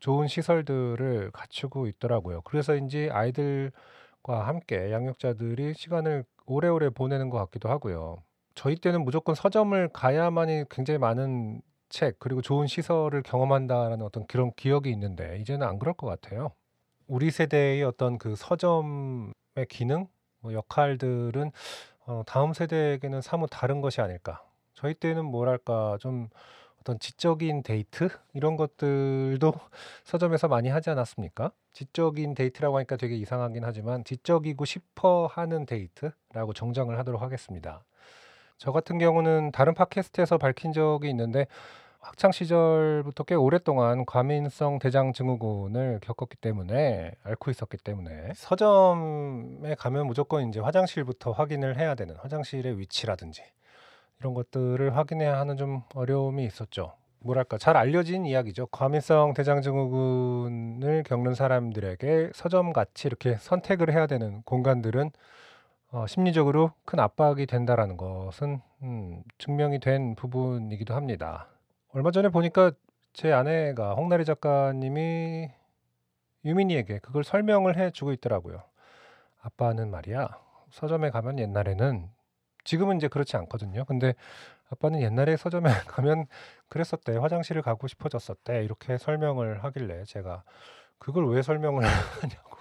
좋은 0.01 0.29
시설들을 0.29 1.31
갖추고 1.33 1.89
있더라고요. 1.89 2.43
그래서인지 2.43 3.11
아이들과 3.13 4.47
함께 4.49 4.93
양육자들이 4.93 5.75
시간을 5.75 6.25
오래오래 6.47 6.91
보내는 6.91 7.31
것 7.31 7.39
같기도 7.39 7.71
하고요. 7.71 8.23
저희 8.57 8.75
때는 8.75 9.05
무조건 9.05 9.35
서점을 9.35 9.89
가야만이 9.93 10.65
굉장히 10.71 10.99
많은 10.99 11.61
책 11.91 12.19
그리고 12.19 12.41
좋은 12.41 12.67
시설을 12.67 13.23
경험한다라는 13.23 14.05
어떤 14.05 14.27
그런 14.27 14.51
기억이 14.57 14.91
있는데 14.91 15.39
이제는 15.41 15.65
안 15.65 15.79
그럴 15.79 15.95
것 15.95 16.07
같아요. 16.07 16.51
우리 17.07 17.31
세대의 17.31 17.85
어떤 17.85 18.19
그 18.19 18.35
서점의 18.35 19.35
기능, 19.69 20.09
뭐 20.41 20.55
역할들은 20.55 21.53
어, 22.07 22.23
다음 22.27 22.55
세대에게는 22.55 23.21
사뭇 23.21 23.49
다른 23.53 23.81
것이 23.83 24.01
아닐까. 24.01 24.43
저희 24.75 24.95
때는 24.95 25.27
뭐랄까 25.27 25.99
좀 26.01 26.29
어떤 26.81 26.99
지적인 26.99 27.63
데이트 27.63 28.09
이런 28.33 28.57
것들도 28.57 29.53
서점에서 30.05 30.49
많이 30.49 30.71
하지 30.71 30.89
않았습니까? 30.89 31.53
지적인 31.73 32.35
데이트라고 32.35 32.79
하니까 32.79 32.97
되게 32.97 33.17
이상하긴 33.17 33.65
하지만 33.65 34.03
지적이고 34.03 34.65
싶어 34.65 35.27
하는 35.31 35.67
데이트라고 35.67 36.55
정정을 36.55 36.99
하도록 36.99 37.21
하겠습니다. 37.21 37.85
저 38.59 38.73
같은 38.73 38.99
경우는 38.99 39.53
다른 39.53 39.75
팟캐스트에서 39.75 40.39
밝힌 40.39 40.73
적이 40.73 41.11
있는데 41.11 41.47
학창 42.01 42.31
시절부터 42.31 43.25
꽤 43.25 43.35
오랫동안 43.35 44.07
과민성 44.07 44.79
대장 44.79 45.13
증후군을 45.13 45.99
겪었기 46.03 46.37
때문에 46.37 47.13
앓고 47.25 47.51
있었기 47.51 47.79
때문에 47.79 48.33
서점에 48.35 49.75
가면 49.77 50.07
무조건 50.07 50.49
이제 50.49 50.61
화장실부터 50.61 51.33
확인을 51.33 51.79
해야 51.79 51.95
되는 51.95 52.15
화장실의 52.17 52.79
위치라든지 52.79 53.43
이런 54.21 54.35
것들을 54.35 54.97
확인해야 54.97 55.39
하는 55.39 55.57
좀 55.57 55.83
어려움이 55.95 56.45
있었죠. 56.45 56.95
뭐랄까 57.19 57.59
잘 57.59 57.77
알려진 57.77 58.25
이야기죠. 58.25 58.69
과민성 58.69 59.35
대장 59.35 59.61
증후군을 59.61 61.03
겪는 61.05 61.35
사람들에게 61.35 62.31
서점 62.33 62.73
같이 62.73 63.09
이렇게 63.09 63.37
선택을 63.41 63.93
해야 63.93 64.07
되는 64.07 64.43
공간들은 64.43 65.11
어, 65.93 66.07
심리적으로 66.07 66.73
큰 66.85 66.99
압박이 66.99 67.47
된다라는 67.47 67.97
것은 67.97 68.61
음, 68.83 69.23
증명이 69.39 69.79
된 69.81 70.15
부분이기도 70.15 70.95
합니다. 70.95 71.49
얼마 71.93 72.11
전에 72.11 72.29
보니까 72.29 72.73
제 73.13 73.33
아내가 73.33 73.95
홍나리 73.95 74.25
작가님이 74.25 75.49
유민이에게 76.45 76.99
그걸 76.99 77.25
설명을 77.25 77.79
해 77.79 77.91
주고 77.91 78.13
있더라고요. 78.13 78.63
아빠는 79.41 79.91
말이야 79.91 80.29
서점에 80.71 81.11
가면 81.11 81.39
옛날에는 81.39 82.11
지금은 82.65 82.97
이제 82.97 83.07
그렇지 83.09 83.37
않거든요. 83.37 83.85
근데 83.85 84.15
아빠는 84.71 85.01
옛날에 85.01 85.37
서점에 85.37 85.71
가면 85.87 86.27
그랬었대. 86.69 87.17
화장실을 87.17 87.63
가고 87.63 87.87
싶어졌었대. 87.87 88.65
이렇게 88.65 88.99
설명을 88.99 89.63
하길래 89.63 90.05
제가 90.05 90.43
그걸 90.99 91.29
왜 91.29 91.43
설명을 91.43 91.85
하냐고. 92.21 92.57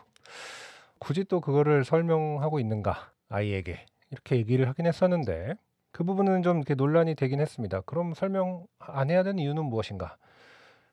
굳이 0.99 1.23
또 1.23 1.41
그거를 1.41 1.83
설명하고 1.83 2.59
있는가 2.59 3.14
아이에게 3.29 3.85
이렇게 4.11 4.37
얘기를 4.37 4.67
하긴 4.69 4.85
했었는데 4.85 5.55
그 5.91 6.03
부분은 6.03 6.43
좀 6.43 6.57
이렇게 6.57 6.75
논란이 6.75 7.15
되긴 7.15 7.39
했습니다. 7.39 7.81
그럼 7.81 8.13
설명 8.13 8.67
안 8.79 9.09
해야 9.09 9.23
되는 9.23 9.39
이유는 9.39 9.65
무엇인가? 9.65 10.17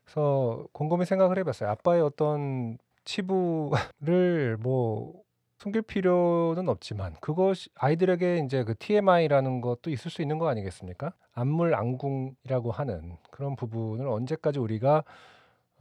그래서 0.05 0.67
곰곰이 0.73 1.05
생각을 1.05 1.39
해봤어요. 1.39 1.71
아빠의 1.71 2.03
어떤 2.03 2.79
치부를 3.05 4.59
뭐 4.61 5.23
숨길 5.59 5.83
필요는 5.83 6.69
없지만 6.69 7.15
그것이 7.21 7.71
아이들에게 7.77 8.39
이제 8.39 8.65
그 8.65 8.75
TMI라는 8.77 9.61
것도 9.61 9.91
있을 9.91 10.11
수 10.11 10.21
있는 10.21 10.39
거 10.39 10.49
아니겠습니까? 10.49 11.13
안물 11.35 11.75
안궁이라고 11.75 12.73
하는 12.73 13.17
그런 13.31 13.55
부분을 13.55 14.09
언제까지 14.09 14.59
우리가 14.59 15.05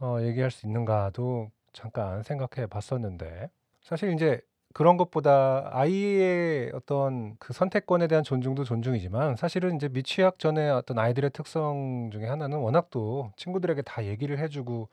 어, 0.00 0.18
얘기할 0.20 0.50
수 0.50 0.66
있는가도 0.66 1.50
잠깐 1.72 2.22
생각해 2.22 2.66
봤었는데 2.66 3.50
사실 3.82 4.12
이제 4.12 4.40
그런 4.74 4.96
것보다 4.96 5.68
아이의 5.72 6.72
어떤 6.74 7.36
그 7.38 7.52
선택권에 7.52 8.06
대한 8.08 8.24
존중도 8.24 8.64
존중이지만 8.64 9.36
사실은 9.36 9.76
이제 9.76 9.88
미취학 9.88 10.38
전에 10.38 10.68
어떤 10.70 10.98
아이들의 10.98 11.30
특성 11.32 12.10
중에 12.12 12.26
하나는 12.26 12.58
워낙 12.58 12.88
또 12.90 13.32
친구들에게 13.36 13.82
다 13.82 14.04
얘기를 14.04 14.38
해주고 14.38 14.88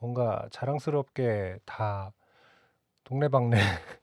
뭔가 0.00 0.46
자랑스럽게 0.50 1.58
다 1.64 2.12
동네방네 3.04 3.56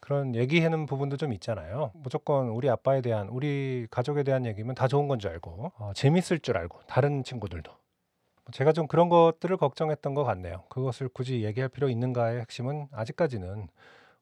그런 0.00 0.34
얘기하는 0.36 0.86
부분도 0.86 1.16
좀 1.16 1.32
있잖아요. 1.32 1.90
무조건 1.94 2.48
우리 2.48 2.70
아빠에 2.70 3.00
대한 3.00 3.28
우리 3.28 3.86
가족에 3.90 4.22
대한 4.22 4.46
얘기면 4.46 4.74
다 4.76 4.86
좋은 4.88 5.08
건 5.08 5.18
줄 5.18 5.30
알고 5.30 5.72
어, 5.78 5.92
재밌을 5.94 6.38
줄 6.38 6.56
알고 6.58 6.80
다른 6.86 7.24
친구들도 7.24 7.72
제가 8.52 8.72
좀 8.72 8.86
그런 8.86 9.08
것들을 9.08 9.56
걱정했던 9.56 10.14
것 10.14 10.24
같네요. 10.24 10.64
그것을 10.68 11.08
굳이 11.08 11.44
얘기할 11.44 11.68
필요 11.68 11.88
있는가의 11.88 12.40
핵심은 12.40 12.88
아직까지는 12.92 13.68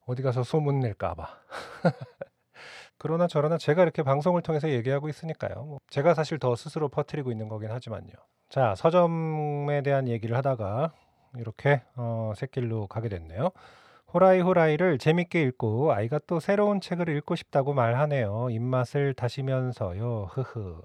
어디 0.06 0.22
가서 0.22 0.42
소문 0.42 0.80
낼까 0.80 1.14
봐. 1.14 1.28
그러나 2.98 3.26
저러나 3.26 3.58
제가 3.58 3.82
이렇게 3.82 4.02
방송을 4.02 4.42
통해서 4.42 4.70
얘기하고 4.70 5.08
있으니까요. 5.08 5.64
뭐 5.64 5.78
제가 5.90 6.14
사실 6.14 6.38
더 6.38 6.56
스스로 6.56 6.88
퍼뜨리고 6.88 7.30
있는 7.30 7.48
거긴 7.48 7.70
하지만요. 7.70 8.12
자, 8.48 8.74
서점에 8.76 9.82
대한 9.82 10.08
얘기를 10.08 10.36
하다가 10.36 10.92
이렇게 11.36 11.82
어, 11.96 12.32
새길로 12.36 12.86
가게 12.86 13.08
됐네요. 13.08 13.50
호라이 14.12 14.40
호라이를 14.40 14.98
재밌게 14.98 15.42
읽고 15.42 15.92
아이가 15.92 16.20
또 16.26 16.38
새로운 16.38 16.80
책을 16.80 17.08
읽고 17.08 17.34
싶다고 17.34 17.74
말하네요. 17.74 18.48
입맛을 18.50 19.14
다시면서요. 19.14 20.28
흐흐. 20.30 20.82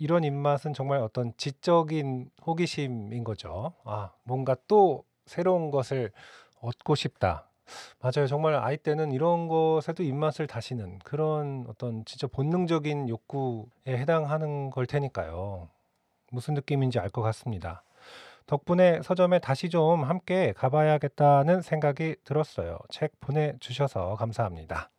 아, 0.00 0.02
이런 0.02 0.24
입맛은 0.24 0.72
정말 0.74 1.00
어떤 1.00 1.32
지적인 1.36 2.30
호기심인 2.46 3.24
거죠. 3.24 3.74
아, 3.84 4.12
뭔가 4.24 4.56
또 4.68 5.04
새로운 5.26 5.70
것을 5.70 6.10
얻고 6.60 6.94
싶다. 6.94 7.46
맞아요. 8.00 8.26
정말 8.26 8.54
아이 8.56 8.76
때는 8.76 9.12
이런 9.12 9.46
것에도 9.48 10.02
입맛을 10.02 10.46
다시는 10.48 10.98
그런 11.04 11.66
어떤 11.68 12.04
진짜 12.04 12.26
본능적인 12.26 13.08
욕구에 13.08 13.66
해당하는 13.88 14.70
걸 14.70 14.86
테니까요. 14.86 15.68
무슨 16.32 16.54
느낌인지 16.54 16.98
알 17.00 17.10
것 17.10 17.22
같습니다. 17.22 17.84
덕분에 18.46 19.02
서점에 19.02 19.38
다시 19.40 19.70
좀 19.70 20.04
함께 20.04 20.52
가봐야겠다는 20.54 21.62
생각이 21.62 22.16
들었어요. 22.24 22.78
책 22.90 23.12
보내주셔서 23.20 24.16
감사합니다. 24.16 24.90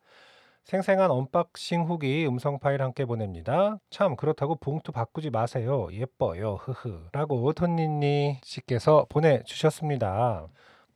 생생한 0.65 1.11
unboxing 1.11 1.83
후기 1.83 2.25
음성 2.27 2.59
파일 2.59 2.81
함께 2.81 3.05
보냅니다. 3.05 3.77
참 3.89 4.15
그렇다고 4.15 4.55
봉투 4.55 4.91
바꾸지 4.91 5.29
마세요. 5.29 5.89
예뻐요. 5.91 6.55
흐흐. 6.55 7.09
라고 7.11 7.51
톤니니 7.53 8.39
씨께서 8.43 9.05
보내주셨습니다. 9.09 10.47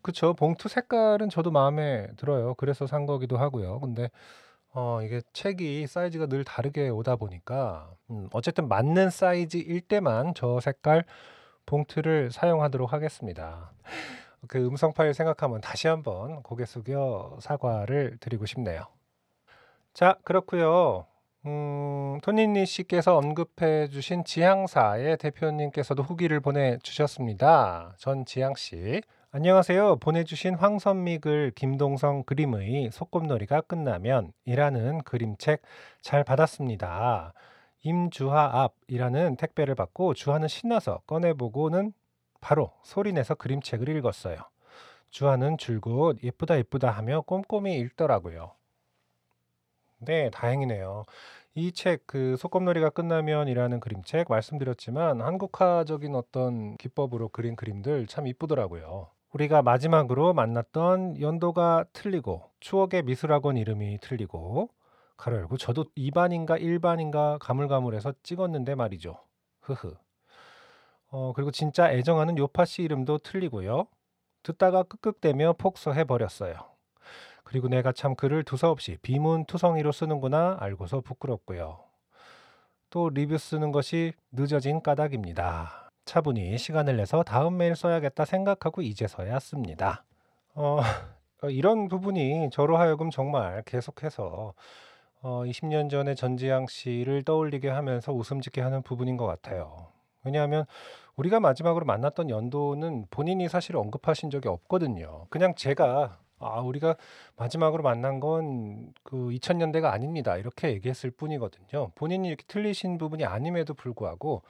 그쵸. 0.01 0.33
봉투 0.33 0.69
색깔은 0.69 1.29
저도 1.29 1.51
마음에 1.51 2.07
들어요. 2.15 2.53
그래서 2.55 2.87
산 2.87 3.05
거기도 3.05 3.37
하고요. 3.37 3.79
근데 3.79 4.09
어, 4.73 5.01
이게 5.01 5.21
책이 5.33 5.87
사이즈가 5.87 6.27
늘 6.27 6.43
다르게 6.43 6.89
오다 6.89 7.15
보니까 7.15 7.89
음, 8.11 8.29
어쨌든 8.33 8.67
맞는 8.67 9.09
사이즈일 9.09 9.81
때만 9.81 10.33
저 10.35 10.59
색깔 10.59 11.05
봉투를 11.65 12.31
사용하도록 12.31 12.93
하겠습니다. 12.93 13.71
그 14.47 14.59
음성 14.65 14.93
파일 14.93 15.13
생각하면 15.13 15.61
다시 15.61 15.87
한번 15.87 16.43
고개 16.43 16.65
숙여 16.65 17.37
사과를 17.41 18.17
드리고 18.19 18.45
싶네요. 18.45 18.85
자, 19.95 20.17
그렇고요. 20.25 21.05
음, 21.45 22.19
토니니 22.21 22.65
씨께서 22.65 23.15
언급해 23.15 23.87
주신 23.87 24.25
지향사의 24.25 25.15
대표님께서도 25.15 26.03
후기를 26.03 26.41
보내 26.41 26.77
주셨습니다. 26.79 27.95
전 27.97 28.25
지향 28.25 28.55
씨. 28.55 29.01
안녕하세요. 29.31 29.95
보내주신 30.01 30.55
황선미글 30.55 31.53
김동성 31.55 32.23
그림의 32.23 32.89
소꿉놀이가 32.91 33.61
끝나면 33.61 34.33
이라는 34.43 35.01
그림책 35.03 35.61
잘 36.01 36.25
받았습니다. 36.25 37.31
임주하 37.83 38.63
앞이라는 38.63 39.37
택배를 39.37 39.75
받고 39.75 40.13
주하는 40.13 40.49
신나서 40.49 41.03
꺼내보고는 41.07 41.93
바로 42.41 42.73
소리내서 42.83 43.35
그림책을 43.35 43.87
읽었어요. 43.87 44.39
주하는 45.09 45.57
줄곧 45.57 46.17
예쁘다 46.21 46.57
예쁘다 46.57 46.91
하며 46.91 47.21
꼼꼼히 47.21 47.77
읽더라고요. 47.79 48.54
네, 50.05 50.29
다행이네요. 50.29 51.05
이 51.55 51.71
책, 51.71 52.05
그 52.05 52.35
소꿉놀이가 52.37 52.89
끝나면이라는 52.89 53.79
그림책 53.79 54.27
말씀드렸지만 54.29 55.21
한국화적인 55.21 56.13
어떤 56.15 56.75
기법으로 56.77 57.29
그린 57.29 57.55
그림들 57.55 58.07
참 58.07 58.27
이쁘더라고요. 58.27 59.07
우리가 59.33 59.61
마지막으로 59.61 60.33
만났던 60.33 61.19
연도가 61.21 61.85
틀리고 61.93 62.43
추억의 62.59 63.03
미술학원 63.03 63.57
이름이 63.57 63.99
틀리고 64.01 64.69
가로 65.17 65.37
열고 65.37 65.57
저도 65.57 65.85
2반인가 65.97 66.61
1반인가 66.61 67.37
가물가물해서 67.39 68.13
찍었는데 68.23 68.75
말이죠. 68.75 69.17
흐흐. 69.61 69.95
어, 71.11 71.33
그리고 71.33 71.51
진짜 71.51 71.91
애정하는 71.91 72.37
요파 72.37 72.65
씨 72.65 72.83
이름도 72.83 73.19
틀리고요. 73.19 73.87
듣다가 74.43 74.83
끄끄대며 74.83 75.53
폭소해 75.57 76.03
버렸어요. 76.03 76.74
그리고 77.45 77.69
내가 77.69 77.93
참 77.93 78.15
글을 78.15 78.43
두서없이 78.43 78.97
비문투성이로 79.01 79.91
쓰는구나 79.93 80.57
알고서 80.59 81.01
부끄럽고요. 81.01 81.79
또 82.89 83.09
리뷰 83.09 83.37
쓰는 83.37 83.71
것이 83.71 84.13
늦어진 84.31 84.81
까닭입니다. 84.81 85.91
차분히 86.05 86.57
시간을 86.57 86.97
내서 86.97 87.23
다음 87.23 87.57
메일 87.57 87.75
써야겠다 87.75 88.25
생각하고 88.25 88.81
이제서야 88.81 89.39
씁니다. 89.39 90.03
어, 90.55 90.79
어, 91.43 91.49
이런 91.49 91.87
부분이 91.87 92.49
저로 92.51 92.77
하여금 92.77 93.11
정말 93.11 93.61
계속해서 93.63 94.53
어, 95.21 95.43
20년 95.45 95.89
전에 95.89 96.15
전지양 96.15 96.67
씨를 96.67 97.23
떠올리게 97.23 97.69
하면서 97.69 98.11
웃음 98.11 98.41
짓게 98.41 98.61
하는 98.61 98.81
부분인 98.81 99.17
것 99.17 99.25
같아요. 99.25 99.87
왜냐하면 100.23 100.65
우리가 101.15 101.39
마지막으로 101.39 101.85
만났던 101.85 102.29
연도는 102.29 103.05
본인이 103.11 103.47
사실 103.47 103.77
언급하신 103.77 104.31
적이 104.31 104.49
없거든요. 104.49 105.27
그냥 105.29 105.53
제가 105.55 106.17
아, 106.39 106.59
우리가 106.61 106.95
마지막으로 107.37 107.83
만난 107.83 108.19
건 108.19 108.93
그 109.03 109.29
2000년대가 109.29 109.85
아닙니다. 109.91 110.35
이렇게 110.37 110.69
얘기했을 110.71 111.11
뿐이거든요. 111.11 111.91
본인이 111.95 112.27
이렇게 112.27 112.43
틀리신 112.47 112.97
부분이 112.97 113.23
아님에도 113.25 113.73
불구하고 113.75 114.41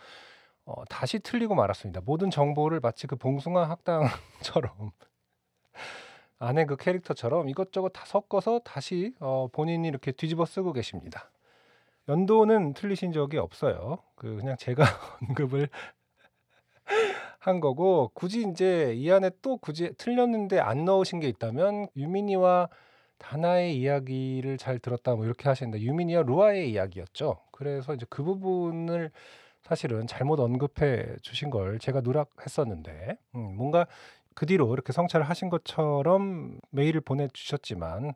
어, 0.66 0.86
다시 0.90 1.20
틀리고 1.20 1.56
말았습니다. 1.56 2.02
모든 2.06 2.32
정보를 2.32 2.80
마치 2.80 3.08
그 3.08 3.16
봉숭아 3.18 3.70
학당처럼 3.70 4.92
안에 6.40 6.66
그 6.66 6.78
캐릭터처럼 6.78 7.50
이것저것 7.50 7.90
다 7.90 8.06
섞어서 8.06 8.60
다시 8.60 9.14
어, 9.20 9.48
본인이 9.52 9.88
이렇게 9.88 10.12
뒤집어 10.12 10.46
쓰고 10.46 10.74
계십니다. 10.74 11.32
연도는 12.10 12.74
틀리신 12.74 13.14
적이 13.14 13.38
없어요. 13.40 14.00
그 14.16 14.36
그냥 14.38 14.56
제가 14.58 14.84
언급을 15.30 15.70
한 17.46 17.60
거고 17.60 18.10
굳이 18.16 18.42
인제 18.42 18.96
이 18.96 19.12
안에 19.12 19.30
또 19.44 19.58
굳이 19.58 19.94
틀렸는데 20.00 20.60
안 20.60 20.84
넣으신 20.84 21.20
게 21.20 21.28
있다면 21.28 21.88
유민이와 21.96 22.70
다나의 23.20 23.78
이야기를 23.78 24.58
잘 24.58 24.80
들었다 24.80 25.14
뭐 25.16 25.26
이렇게 25.26 25.48
하시는데 25.48 25.80
유민이와 25.80 26.24
루아의 26.24 26.72
이야기였죠. 26.72 27.38
그래서 27.52 27.94
이제 27.94 28.08
그 28.10 28.24
부분을 28.24 29.12
사실은 29.62 30.08
잘못 30.08 30.40
언급해 30.40 31.18
주신 31.22 31.52
걸 31.52 31.78
제가 31.78 32.02
누락했었는데 32.02 33.18
음 33.36 33.56
뭔가 33.56 33.86
그 34.34 34.48
뒤로 34.48 34.74
이렇게 34.74 34.92
성찰을 34.92 35.30
하신 35.30 35.50
것처럼 35.50 36.60
메일을 36.72 37.02
보내주셨지만 37.02 38.14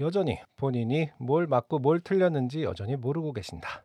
여전히 0.00 0.38
본인이 0.56 1.10
뭘 1.18 1.46
맞고 1.46 1.78
뭘 1.78 2.00
틀렸는지 2.00 2.64
여전히 2.64 2.96
모르고 2.96 3.34
계신다. 3.34 3.84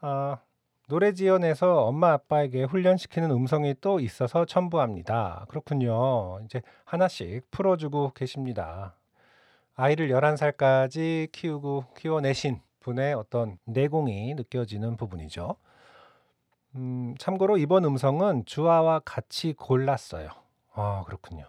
아, 0.00 0.38
노래 0.88 1.12
지원에서 1.12 1.84
엄마 1.84 2.12
아빠에게 2.12 2.62
훈련시키는 2.62 3.32
음성이 3.32 3.74
또 3.80 3.98
있어서 3.98 4.44
첨부합니다. 4.44 5.46
그렇군요. 5.48 6.38
이제 6.44 6.62
하나씩 6.84 7.50
풀어주고 7.50 8.12
계십니다. 8.14 8.94
아이를 9.74 10.10
11살까지 10.10 11.32
키우고 11.32 11.86
키워내신 11.96 12.60
분의 12.78 13.14
어떤 13.14 13.58
내공이 13.64 14.34
느껴지는 14.34 14.96
부분이죠. 14.96 15.56
음, 16.76 17.16
참고로 17.18 17.58
이번 17.58 17.84
음성은 17.84 18.44
주아와 18.46 19.00
같이 19.04 19.54
골랐어요. 19.54 20.28
아, 20.72 21.02
그렇군요. 21.04 21.46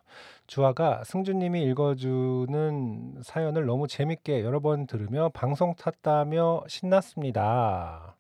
주아가 0.48 1.04
승주님이 1.04 1.62
읽어주는 1.62 3.22
사연을 3.22 3.68
너무 3.68 3.88
재밌게 3.88 4.44
여러 4.44 4.62
번 4.62 4.88
들으며 4.88 5.30
방송 5.30 5.76
탔다며 5.76 6.64
신났습니다. 6.68 8.17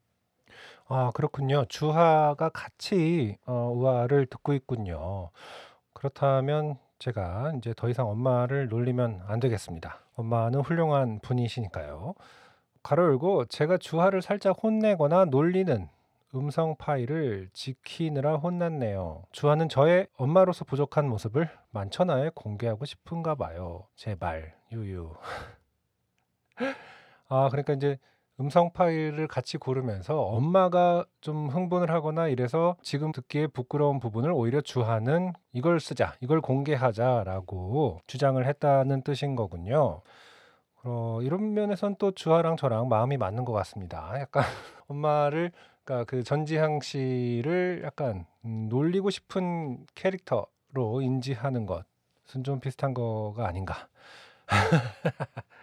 아, 0.89 1.11
그렇군요. 1.13 1.65
주하가 1.65 2.49
같이 2.49 3.37
어, 3.45 3.71
우아를 3.75 4.25
듣고 4.27 4.53
있군요. 4.53 5.31
그렇다면 5.93 6.77
제가 6.99 7.53
이제 7.57 7.73
더 7.75 7.89
이상 7.89 8.07
엄마를 8.09 8.69
놀리면 8.69 9.23
안 9.27 9.39
되겠습니다. 9.39 9.99
엄마는 10.15 10.61
훌륭한 10.61 11.19
분이시니까요. 11.19 12.15
가로 12.83 13.03
열고 13.03 13.45
제가 13.45 13.77
주하를 13.77 14.21
살짝 14.21 14.63
혼내거나 14.63 15.25
놀리는 15.25 15.89
음성 16.33 16.75
파일을 16.77 17.49
지키느라 17.51 18.37
혼났네요. 18.37 19.23
주하는 19.31 19.67
저의 19.69 20.07
엄마로서 20.15 20.63
부족한 20.63 21.07
모습을 21.09 21.49
만천하에 21.71 22.31
공개하고 22.33 22.85
싶은가 22.85 23.35
봐요. 23.35 23.87
제발 23.95 24.55
유유. 24.71 25.13
아 27.27 27.49
그러니까 27.49 27.73
이제 27.73 27.99
음성 28.39 28.71
파일을 28.71 29.27
같이 29.27 29.57
고르면서 29.57 30.21
엄마가 30.21 31.05
좀 31.21 31.49
흥분을 31.49 31.89
하거나 31.89 32.27
이래서 32.27 32.75
지금 32.83 33.11
듣기에 33.11 33.47
부끄러운 33.47 33.99
부분을 33.99 34.31
오히려 34.31 34.61
주하는 34.61 35.33
이걸 35.53 35.79
쓰자, 35.79 36.13
이걸 36.21 36.39
공개하자라고 36.41 38.01
주장을 38.05 38.45
했다는 38.45 39.01
뜻인 39.01 39.35
거군요. 39.35 40.01
어, 40.83 41.19
이런 41.23 41.53
면에선 41.53 41.95
또 41.97 42.11
주하랑 42.11 42.57
저랑 42.57 42.87
마음이 42.89 43.17
맞는 43.17 43.43
것 43.43 43.53
같습니다. 43.53 44.13
약간 44.19 44.43
엄마를 44.87 45.51
그러니까 45.83 46.05
그 46.05 46.23
전지향 46.23 46.81
씨를 46.81 47.81
약간 47.83 48.25
음, 48.45 48.67
놀리고 48.69 49.09
싶은 49.09 49.85
캐릭터로 49.95 51.01
인지하는 51.01 51.65
것은 51.65 52.43
좀 52.43 52.59
비슷한 52.59 52.93
거가 52.93 53.47
아닌가. 53.47 53.87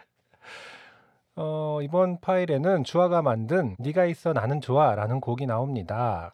어, 1.37 1.79
이번 1.81 2.19
파일에는 2.21 2.83
주아가 2.83 3.21
만든 3.21 3.75
네가 3.79 4.05
있어 4.05 4.33
나는 4.33 4.61
좋아라는 4.61 5.19
곡이 5.19 5.45
나옵니다. 5.45 6.31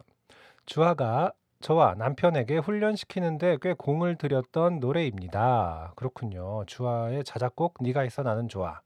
주아가 0.65 1.31
저와 1.61 1.95
남편에게 1.95 2.57
훈련시키는데 2.57 3.57
꽤 3.61 3.73
공을 3.73 4.17
들였던 4.17 4.79
노래입니다. 4.79 5.93
그렇군요. 5.95 6.63
주아의 6.67 7.23
자작곡 7.23 7.75
네가 7.81 8.03
있어 8.05 8.23
나는 8.23 8.47
좋아. 8.47 8.81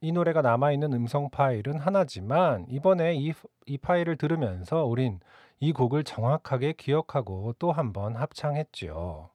이 0.00 0.12
노래가 0.12 0.42
남아있는 0.42 0.92
음성 0.94 1.30
파일은 1.30 1.78
하나지만 1.78 2.66
이번에 2.70 3.14
이, 3.16 3.32
이 3.66 3.78
파일을 3.78 4.16
들으면서 4.16 4.84
우린 4.84 5.20
이 5.60 5.72
곡을 5.72 6.04
정확하게 6.04 6.74
기억하고 6.74 7.54
또 7.58 7.72
한 7.72 7.92
번 7.92 8.16
합창했지요. 8.16 9.30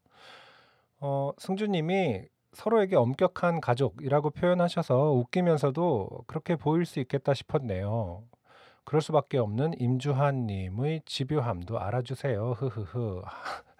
어, 0.99 1.31
승주님이 1.37 2.21
서로에게 2.53 2.95
엄격한 2.95 3.61
가족이라고 3.61 4.31
표현하셔서 4.31 5.11
웃기면서도 5.13 6.23
그렇게 6.27 6.55
보일 6.55 6.85
수 6.85 6.99
있겠다 6.99 7.33
싶었네요. 7.33 8.23
그럴 8.83 9.01
수밖에 9.01 9.37
없는 9.37 9.79
임주환님의 9.79 11.03
집요함도 11.05 11.79
알아주세요. 11.79 12.53
흐흐흐. 12.53 13.21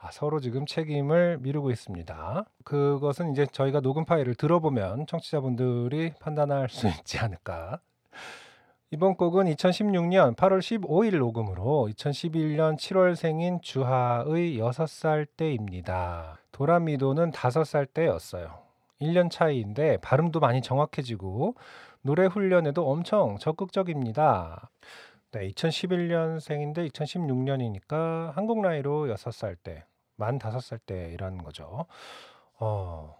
아, 0.00 0.10
서로 0.10 0.40
지금 0.40 0.66
책임을 0.66 1.38
미루고 1.40 1.70
있습니다. 1.70 2.44
그것은 2.64 3.32
이제 3.32 3.46
저희가 3.46 3.80
녹음 3.80 4.04
파일을 4.04 4.34
들어보면 4.34 5.06
청취자분들이 5.06 6.14
판단할 6.20 6.68
수 6.70 6.88
있지 6.88 7.18
않을까. 7.18 7.80
이번 8.94 9.16
곡은 9.16 9.46
2016년 9.46 10.36
8월 10.36 10.60
15일 10.60 11.18
녹음으로 11.18 11.88
2011년 11.90 12.76
7월 12.76 13.16
생인 13.16 13.60
주하의 13.60 14.56
6살 14.60 15.26
때입니다. 15.36 16.38
도라미도는 16.52 17.32
5살 17.32 17.92
때였어요. 17.92 18.56
1년 19.00 19.32
차이인데 19.32 19.96
발음도 19.96 20.38
많이 20.38 20.62
정확해지고 20.62 21.56
노래 22.02 22.26
훈련에도 22.26 22.88
엄청 22.88 23.36
적극적입니다. 23.38 24.70
네, 25.32 25.48
2011년생인데 25.48 26.88
2016년이니까 26.92 28.32
한국 28.34 28.60
나이로 28.60 29.06
6살 29.08 29.56
때, 29.64 29.86
만 30.14 30.38
5살 30.38 30.78
때라는 30.86 31.38
거죠. 31.38 31.86
어, 32.60 33.16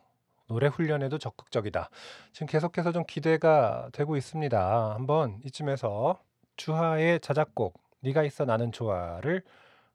노래 0.46 0.66
훈련에도 0.66 1.18
적극적이다. 1.18 1.88
지금 2.32 2.46
계속해서 2.46 2.92
좀 2.92 3.04
기대가 3.06 3.88
되고 3.92 4.16
있습니다. 4.16 4.94
한번 4.94 5.40
이쯤에서 5.44 6.20
주하의 6.56 7.20
자작곡 7.20 7.80
네가 8.00 8.22
있어 8.24 8.44
나는 8.44 8.70
좋아를 8.70 9.42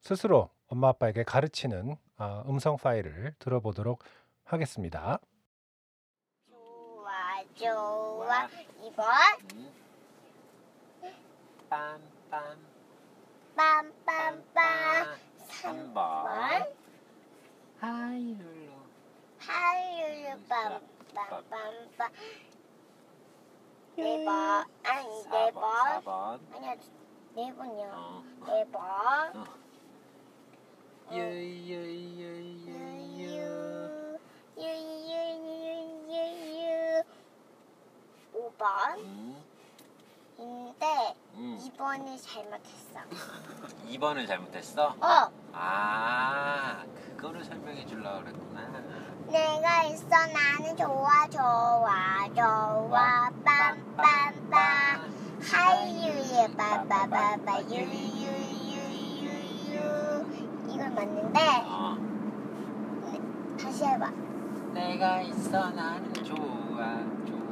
스스로 0.02 0.50
엄마 0.68 0.90
아빠에게 0.90 1.24
가르치는 1.24 1.96
아, 2.18 2.44
음성 2.48 2.78
파일을 2.78 3.36
들어보도록 3.40 4.04
하겠습니다. 4.44 5.20
좋아 6.50 7.44
좋아 7.56 8.48
2번 8.82 9.06
음. 9.54 9.72
빰빰 11.70 12.58
빰빰빰 13.56 15.18
3번 15.50 15.94
3번 15.94 16.74
하이룰루 17.80 18.79
하율 19.40 20.38
빰빰빰빰 20.50 22.12
4번 23.98 24.30
아니 24.84 25.08
4번 25.24 25.56
4번 26.04 26.40
아니야 26.54 26.76
4번이요 27.36 27.84
어. 27.92 28.24
4번 28.42 29.48
유유유유유 31.12 32.24
유 33.20 33.22
유유유유유 35.78 37.04
5번 38.34 38.64
음, 39.00 39.44
인데 40.40 41.16
음. 41.36 41.58
2번을 41.60 42.18
잘못했어. 42.22 43.00
2번을 43.90 44.26
잘못했어? 44.28 44.96
어. 45.02 45.32
아 45.54 46.84
그거를 47.18 47.44
설명해 47.44 47.86
주려고 47.86 48.22
그랬구나. 48.22 48.62
내가 49.28 49.84
있어. 49.84 50.08
나는 50.08 50.78
좋아 50.78 51.28
좋아 51.28 52.28
좋아. 52.34 53.30
빰빰빰. 53.44 54.54
하이유유. 55.52 56.56
빠빠빠빠 56.56 57.62
유유유유유. 57.64 58.70
이건 60.70 60.96
맞는데? 60.96 61.40
어. 61.66 61.98
다시 63.62 63.84
해봐. 63.86 64.10
내가 64.74 65.22
있어. 65.22 65.70
나는 65.72 66.14
좋아 66.24 67.04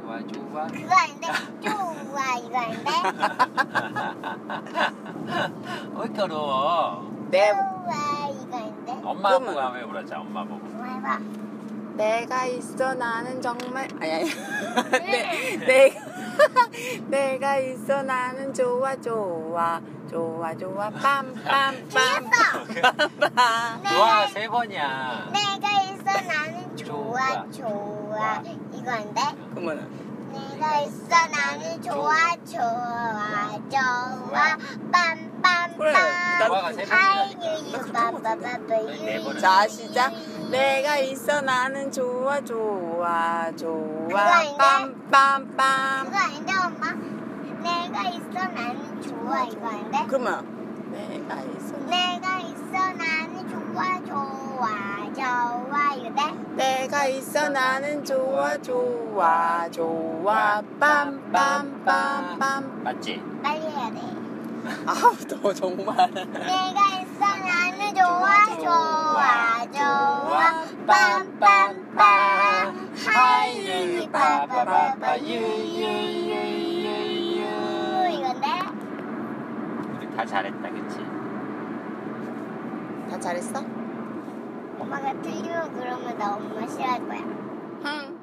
좋아 0.08 0.18
좋아. 0.20 0.66
그거 0.68 0.94
아닌데? 0.94 1.26
좋아 1.60 2.36
이거 2.38 2.58
아닌데? 2.58 2.90
왜 5.94 6.04
이렇게 6.04 6.22
어려워. 6.22 7.06
내, 7.30 7.50
좋아 7.52 8.28
이거 8.30 8.56
아닌데? 8.56 8.92
엄마 9.04 9.28
그러면- 9.30 9.46
보고 9.48 9.60
한번 9.60 9.82
해보자 9.82 10.18
엄마 10.20 10.44
보고. 10.44 10.66
한번 10.66 10.88
해봐. 10.96 11.18
내가 11.96 12.46
있어 12.46 12.94
나는 12.94 13.42
정말 13.42 13.88
아니 14.00 14.12
아니. 14.12 14.30
내, 15.04 15.56
내가 15.66 16.00
내가 17.08 17.56
있어 17.58 18.02
나는 18.02 18.54
좋아 18.54 18.96
좋아. 18.96 19.80
좋아 20.08 20.54
좋아. 20.56 20.88
빰빰빰. 20.90 21.90
빰빰. 21.90 23.88
좋아 23.88 24.26
세 24.28 24.48
번이야. 24.48 25.28
내가 25.32 25.82
있어 25.82 26.04
나는 26.04 26.74
좋아 26.76 27.50
좋아. 27.50 27.50
좋아 27.50 28.42
아닌데? 28.90 29.20
그러면은 29.54 29.88
내가 30.32 30.80
있어 30.80 31.08
나는 31.08 31.82
좋아 31.82 32.36
좋아 32.44 33.58
좋아. 33.70 34.56
빰빰빰. 34.92 35.78
그래, 35.78 35.92
번이라니까. 36.48 36.96
하이유유 36.96 37.92
빠빠빠빠 37.92 38.56
네 38.58 39.20
번을. 39.22 39.40
자 39.40 39.66
시작. 39.68 40.12
내가 40.50 40.96
있어 40.98 41.40
나는 41.40 41.90
좋아 41.90 42.40
좋아 42.40 43.50
좋아. 43.56 44.08
빰빰빰. 44.08 46.04
그거 46.04 46.18
아닌데 46.18 46.52
엄마? 46.64 46.92
내가 47.62 48.08
있어 48.08 48.48
나는 48.48 49.02
좋아 49.02 49.44
이거 49.44 49.66
아닌데? 49.68 50.04
그러면 50.08 50.90
내가 50.92 51.36
있어. 51.42 51.76
내가 51.86 52.38
있어 52.40 52.72
나는 52.72 53.48
좋아 53.48 54.00
좋아 54.06 54.97
좋아 55.14 55.94
이거 55.96 56.12
돼? 56.14 56.22
내가 56.56 57.06
있어 57.06 57.48
나는 57.48 58.04
좋아 58.04 58.56
좋아 58.58 59.66
좋아 59.70 60.60
빰빰빰빰 60.80 62.82
맞지? 62.82 63.22
빨리 63.42 63.60
해야 63.62 63.90
돼 63.90 64.00
아우 64.86 65.16
너 65.28 65.52
정말 65.54 66.10
내가 66.12 67.00
있어 67.00 67.20
나는 67.20 67.94
좋아 67.94 68.58
좋아 68.58 69.64
좋아 69.72 70.64
빰빰빰 70.86 71.98
하이유유 73.06 74.10
빠빠빠빠 74.10 75.18
유유유유유 75.20 76.58
이건데? 78.10 78.46
우리 79.94 80.02
다 80.16 80.24
잘했다 80.24 80.68
그치? 80.70 80.98
다 83.10 83.18
잘했어? 83.20 83.62
엄마가 84.88 85.12
틀리면 85.20 85.74
그러면 85.74 86.16
나 86.18 86.34
엄마 86.34 86.66
싫어할 86.66 87.06
거야 87.06 87.20
응 87.84 88.18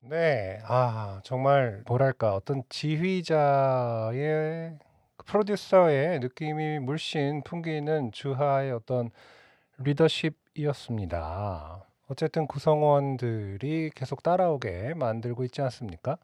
네, 0.00 0.60
아 0.64 1.20
정말 1.24 1.82
뭐랄까 1.86 2.34
어떤 2.34 2.62
지휘자의 2.68 4.78
그 5.16 5.24
프로듀서의 5.26 6.20
느낌이 6.20 6.78
물씬 6.80 7.42
풍기는 7.42 8.12
주하의 8.12 8.70
어떤 8.70 9.10
리더십이었습니다. 9.78 11.84
어쨌든 12.08 12.46
구성원들이 12.46 13.90
계속 13.96 14.22
따라오게 14.22 14.94
만들고 14.94 15.42
있지 15.44 15.60
않습니까? 15.62 16.18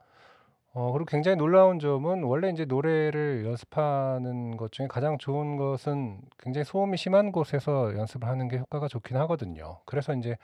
어, 0.74 0.90
그리고 0.92 1.04
굉장히 1.04 1.36
놀라운 1.36 1.78
점은 1.78 2.22
원래 2.22 2.48
이제 2.48 2.64
노래를 2.64 3.44
연습하는 3.44 4.56
것 4.56 4.72
중에 4.72 4.86
가장 4.86 5.18
좋은 5.18 5.56
것은 5.56 6.20
굉장히 6.38 6.64
소음이 6.64 6.96
심한 6.96 7.30
곳에서 7.30 7.94
연습을 7.94 8.26
하는 8.26 8.48
게 8.48 8.58
효과가 8.58 8.88
좋긴 8.88 9.18
하거든요. 9.18 9.80
그래서 9.84 10.14
이제 10.14 10.38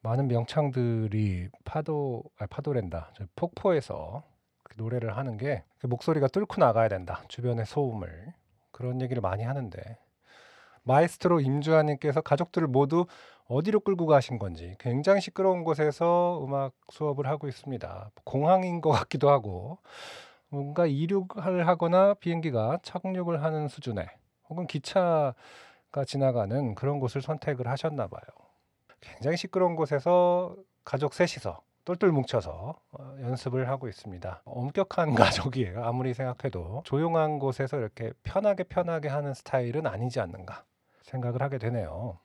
많은 0.00 0.28
명창들이 0.28 1.48
파도, 1.64 2.22
아 2.38 2.46
파도랜다. 2.46 3.10
저 3.14 3.24
폭포에서 3.36 4.22
그렇게 4.62 4.82
노래를 4.82 5.16
하는 5.18 5.36
게 5.36 5.64
목소리가 5.82 6.28
뚫고 6.28 6.60
나가야 6.60 6.88
된다. 6.88 7.22
주변의 7.28 7.66
소음을. 7.66 8.32
그런 8.72 9.02
얘기를 9.02 9.20
많이 9.20 9.42
하는데 9.42 9.98
마에스트로 10.84 11.40
임주환님께서 11.40 12.22
가족들을 12.22 12.68
모두 12.68 13.06
어디로 13.48 13.80
끌고 13.80 14.06
가신 14.06 14.38
건지 14.38 14.76
굉장히 14.78 15.22
시끄러운 15.22 15.64
곳에서 15.64 16.44
음악 16.44 16.74
수업을 16.90 17.26
하고 17.26 17.48
있습니다. 17.48 18.10
공항인 18.24 18.82
것 18.82 18.90
같기도 18.90 19.30
하고 19.30 19.78
뭔가 20.50 20.86
이륙을 20.86 21.66
하거나 21.66 22.14
비행기가 22.14 22.78
착륙을 22.82 23.42
하는 23.42 23.68
수준의 23.68 24.06
혹은 24.50 24.66
기차가 24.66 26.04
지나가는 26.06 26.74
그런 26.74 27.00
곳을 27.00 27.22
선택을 27.22 27.68
하셨나 27.68 28.06
봐요. 28.06 28.22
굉장히 29.00 29.38
시끄러운 29.38 29.76
곳에서 29.76 30.54
가족 30.84 31.14
셋이서 31.14 31.62
똘똘 31.86 32.12
뭉쳐서 32.12 32.74
어, 32.92 33.16
연습을 33.22 33.68
하고 33.70 33.88
있습니다. 33.88 34.42
엄격한 34.44 35.14
가족이에요. 35.56 35.84
아무리 35.84 36.12
생각해도 36.12 36.82
조용한 36.84 37.38
곳에서 37.38 37.78
이렇게 37.78 38.12
편하게 38.22 38.64
편하게 38.64 39.08
하는 39.08 39.32
스타일은 39.32 39.86
아니지 39.86 40.20
않는가 40.20 40.64
생각을 41.00 41.40
하게 41.40 41.56
되네요. 41.56 42.18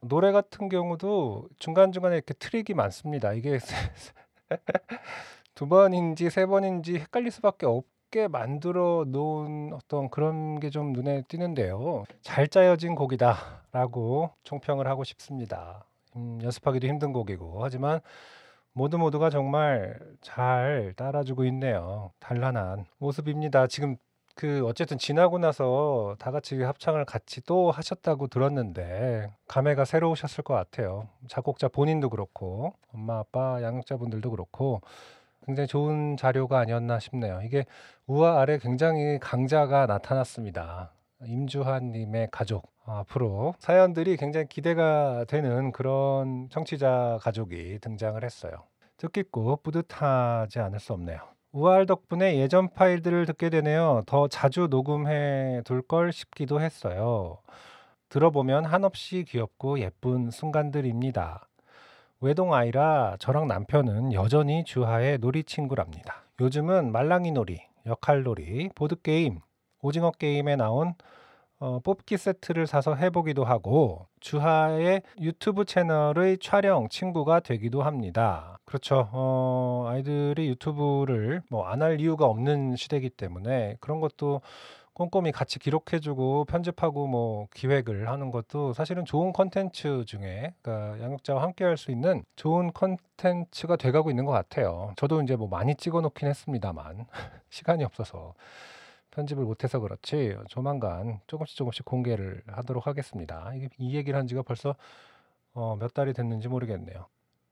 노래 0.00 0.32
같은 0.32 0.68
경우도 0.68 1.48
중간중간에 1.58 2.16
이렇게 2.16 2.34
트릭이 2.34 2.74
많습니다. 2.74 3.32
이게 3.32 3.58
두 5.54 5.68
번인지 5.68 6.30
세 6.30 6.46
번인지 6.46 6.96
헷갈릴 6.98 7.30
수밖에 7.30 7.66
없게 7.66 8.28
만들어 8.28 9.04
놓은 9.06 9.72
어떤 9.74 10.08
그런 10.10 10.60
게 10.60 10.70
좀 10.70 10.92
눈에 10.92 11.22
띄는데요. 11.28 12.04
잘 12.22 12.48
짜여진 12.48 12.94
곡이다라고 12.94 14.30
총평을 14.44 14.86
하고 14.86 15.04
싶습니다. 15.04 15.84
음, 16.16 16.38
연습하기도 16.42 16.86
힘든 16.86 17.12
곡이고 17.12 17.62
하지만 17.64 18.00
모두 18.72 18.96
모두가 18.98 19.30
정말 19.30 19.98
잘 20.20 20.94
따라주고 20.96 21.44
있네요. 21.46 22.12
단란한 22.20 22.86
모습입니다. 22.98 23.66
지금 23.66 23.96
그 24.38 24.64
어쨌든 24.66 24.98
지나고 24.98 25.38
나서 25.38 26.14
다 26.20 26.30
같이 26.30 26.62
합창을 26.62 27.04
같이 27.04 27.40
또 27.40 27.72
하셨다고 27.72 28.28
들었는데 28.28 29.32
감회가 29.48 29.84
새로우셨을 29.84 30.44
것 30.44 30.54
같아요. 30.54 31.08
작곡자 31.26 31.66
본인도 31.66 32.08
그렇고 32.08 32.72
엄마 32.94 33.18
아빠 33.18 33.60
양육자분들도 33.60 34.30
그렇고 34.30 34.80
굉장히 35.44 35.66
좋은 35.66 36.16
자료가 36.16 36.60
아니었나 36.60 37.00
싶네요. 37.00 37.40
이게 37.42 37.64
우와 38.06 38.40
아래 38.40 38.58
굉장히 38.58 39.18
강자가 39.18 39.86
나타났습니다. 39.86 40.92
임주환님의 41.24 42.28
가족 42.30 42.70
아, 42.84 43.00
앞으로 43.00 43.56
사연들이 43.58 44.16
굉장히 44.16 44.46
기대가 44.46 45.24
되는 45.26 45.72
그런 45.72 46.48
청취자 46.48 47.18
가족이 47.22 47.80
등장을 47.80 48.22
했어요. 48.22 48.52
뜻깊고 48.98 49.56
뿌듯하지 49.64 50.60
않을 50.60 50.78
수 50.78 50.92
없네요. 50.92 51.37
우아할 51.58 51.86
덕분에 51.86 52.36
예전 52.38 52.72
파일들을 52.72 53.26
듣게 53.26 53.50
되네요. 53.50 54.02
더 54.06 54.28
자주 54.28 54.68
녹음해 54.70 55.62
둘 55.64 55.82
걸 55.82 56.12
싶기도 56.12 56.60
했어요. 56.60 57.38
들어보면 58.10 58.64
한없이 58.64 59.24
귀엽고 59.26 59.80
예쁜 59.80 60.30
순간들입니다. 60.30 61.48
외동 62.20 62.54
아이라 62.54 63.16
저랑 63.18 63.48
남편은 63.48 64.12
여전히 64.12 64.62
주하의 64.64 65.18
놀이 65.18 65.42
친구랍니다. 65.42 66.22
요즘은 66.40 66.92
말랑이 66.92 67.32
놀이, 67.32 67.60
역할 67.86 68.22
놀이, 68.22 68.70
보드 68.76 68.94
게임, 69.02 69.40
오징어 69.82 70.12
게임에 70.12 70.54
나온 70.54 70.94
어, 71.60 71.80
뽑기 71.80 72.16
세트를 72.18 72.66
사서 72.68 72.94
해보기도 72.94 73.44
하고 73.44 74.06
주하의 74.20 75.02
유튜브 75.20 75.64
채널의 75.64 76.38
촬영 76.38 76.88
친구가 76.88 77.40
되기도 77.40 77.82
합니다. 77.82 78.58
그렇죠. 78.64 79.08
어, 79.12 79.86
아이들이 79.88 80.48
유튜브를 80.50 81.42
뭐 81.50 81.66
안 81.68 81.82
할 81.82 82.00
이유가 82.00 82.26
없는 82.26 82.76
시대이기 82.76 83.10
때문에 83.10 83.76
그런 83.80 83.98
것도 84.00 84.40
꼼꼼히 84.94 85.30
같이 85.32 85.58
기록해주고 85.60 86.44
편집하고 86.46 87.06
뭐 87.06 87.46
기획을 87.54 88.08
하는 88.08 88.30
것도 88.32 88.72
사실은 88.72 89.04
좋은 89.04 89.32
컨텐츠 89.32 90.04
중에 90.06 90.54
그러니까 90.62 91.00
양육자와 91.02 91.42
함께 91.42 91.64
할 91.64 91.76
수 91.76 91.90
있는 91.92 92.24
좋은 92.36 92.72
컨텐츠가 92.72 93.76
돼가고 93.76 94.10
있는 94.10 94.24
것 94.24 94.32
같아요. 94.32 94.92
저도 94.96 95.22
이제 95.22 95.36
뭐 95.36 95.48
많이 95.48 95.74
찍어놓긴 95.76 96.28
했습니다만 96.28 97.06
시간이 97.50 97.84
없어서 97.84 98.34
편집을 99.10 99.44
못해서 99.44 99.78
그렇지 99.80 100.36
조만간 100.48 101.20
조금씩 101.26 101.56
조금씩 101.56 101.84
공개를 101.84 102.42
하도록 102.46 102.86
하겠습니다. 102.86 103.52
이 103.78 103.94
얘기를 103.96 104.18
한 104.18 104.26
지가 104.26 104.42
벌써 104.42 104.74
어, 105.54 105.76
몇 105.76 105.92
달이 105.94 106.12
됐는지 106.12 106.48
모르겠네요. 106.48 107.06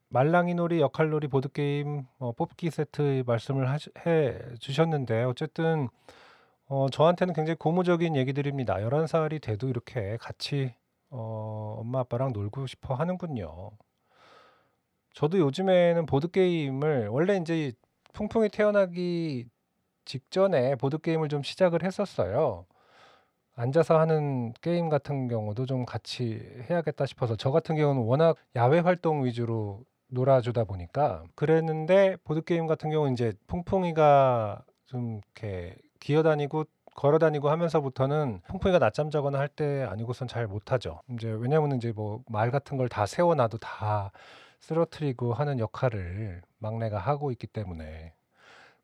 말랑이 0.09 0.55
놀이, 0.55 0.81
역할 0.81 1.11
놀이, 1.11 1.27
보드 1.27 1.51
게임, 1.51 2.05
어, 2.19 2.33
뽑기 2.33 2.71
세트 2.71 3.25
말씀을 3.27 3.69
하시- 3.69 3.91
해 4.07 4.39
주셨는데 4.61 5.25
어쨌든 5.25 5.89
어, 6.69 6.89
저한테는 6.91 7.35
굉장히 7.35 7.57
고무적인 7.59 8.17
얘기들입니다. 8.17 8.77
11살이 8.77 9.41
돼도 9.41 9.69
이렇게 9.69 10.17
같이 10.19 10.75
어, 11.11 11.77
엄마 11.81 12.01
아빠랑 12.01 12.33
놀고 12.33 12.67
싶어 12.67 12.95
하는군요. 12.95 13.71
저도 15.15 15.39
요즘에는 15.39 16.07
보드 16.07 16.29
게임을 16.31 17.09
원래 17.09 17.37
이제 17.39 17.73
풍풍이 18.13 18.49
태어나기 18.51 19.47
직전에 20.07 20.77
보드 20.77 20.99
게임을 20.99 21.29
좀 21.29 21.43
시작을 21.43 21.83
했었어요. 21.85 22.67
앉아서 23.57 23.99
하는 23.99 24.53
게임 24.61 24.89
같은 24.89 25.29
경우도 25.29 25.67
좀 25.67 25.85
같이 25.87 26.41
해야겠다 26.71 27.07
싶어서 27.07 27.37
저 27.37 27.51
같은 27.51 27.77
경우는 27.77 28.03
워낙 28.03 28.37
야외 28.55 28.81
활동 28.81 29.25
위주로 29.25 29.83
놀아주다 30.09 30.65
보니까 30.65 31.25
그랬는데 31.35 32.17
보드 32.25 32.43
게임 32.43 32.67
같은 32.67 32.91
경우는 32.91 33.15
이제 33.15 33.33
풍풍이가 33.49 34.63
좀 34.87 35.21
이렇게 35.35 35.77
기어다니고 36.01 36.65
걸어다니고 36.95 37.51
하면서부터는 37.51 38.41
풍풍이가 38.49 38.79
낮잠 38.79 39.11
자거나 39.11 39.39
할 39.39 39.49
때 39.49 39.83
아니고선 39.85 40.29
잘 40.29 40.47
못하죠. 40.47 41.01
이제 41.11 41.29
왜냐면 41.31 41.77
이제 41.77 41.93
뭐 41.93 42.23
말 42.29 42.51
같은 42.51 42.77
걸 42.77 42.89
다 42.89 43.07
세워놔도 43.07 43.59
다 43.59 44.13
쓰러뜨리고 44.61 45.35
하는 45.35 45.59
역할을 45.59 46.43
막내가 46.59 46.99
하고 46.99 47.31
있기 47.33 47.47
때문에 47.47 48.13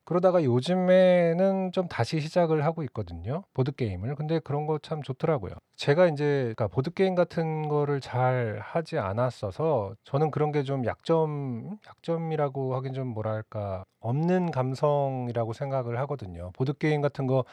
그러다가 0.05 0.43
요즘에는 0.43 1.73
좀 1.73 1.87
다시 1.89 2.21
시작을 2.21 2.65
하고 2.65 2.83
있거든요. 2.85 3.45
보드 3.55 3.73
게임을. 3.73 4.17
근데 4.17 4.41
그런 4.41 4.67
거 4.67 4.79
참 4.83 5.03
좋더라고요. 5.03 5.55
제가 5.77 6.07
이제 6.09 6.25
그러니까 6.57 6.67
보드 6.69 6.91
게임 6.93 7.15
같은 7.15 7.69
거를 7.69 8.01
잘 8.01 8.59
하지 8.63 8.99
않았어서 8.99 9.95
저는 10.05 10.31
그런 10.33 10.51
게 10.53 10.63
좀 10.65 10.85
약점 10.87 11.79
약점이라고 11.87 12.75
하긴 12.77 12.95
좀 12.95 13.09
뭐랄까 13.09 13.85
없는 14.01 14.51
감성이라고 14.51 15.53
생각을 15.53 15.99
하거든요. 16.01 16.51
보드 16.55 16.73
게임 16.75 17.01
같은 17.01 17.27
거 17.29 17.45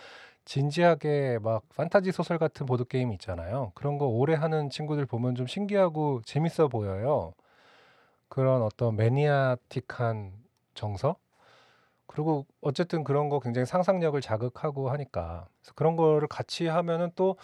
진지하게 0.45 1.39
막 1.43 1.63
판타지 1.75 2.11
소설 2.11 2.37
같은 2.39 2.65
보드 2.65 2.85
게임 2.85 3.11
있잖아요. 3.13 3.71
그런 3.75 3.97
거 3.99 4.07
오래 4.07 4.35
하는 4.35 4.69
친구들 4.71 5.05
보면 5.05 5.35
좀 5.35 5.47
신기하고 5.47 6.21
재밌어 6.25 6.67
보여요. 6.67 7.33
그런 8.29 8.61
어떤 8.61 8.95
매니아틱한 8.95 10.33
정서? 10.75 11.15
그리고 12.19 12.45
어쨌든 12.59 13.05
그런 13.05 13.29
거 13.29 13.39
굉장히 13.39 13.65
상상력을 13.65 14.19
자극하고 14.19 14.89
하니까 14.89 15.47
그래서 15.61 15.73
그런 15.73 15.95
거를 15.95 16.27
같이 16.27 16.67
하면은 16.67 17.11
또 17.15 17.37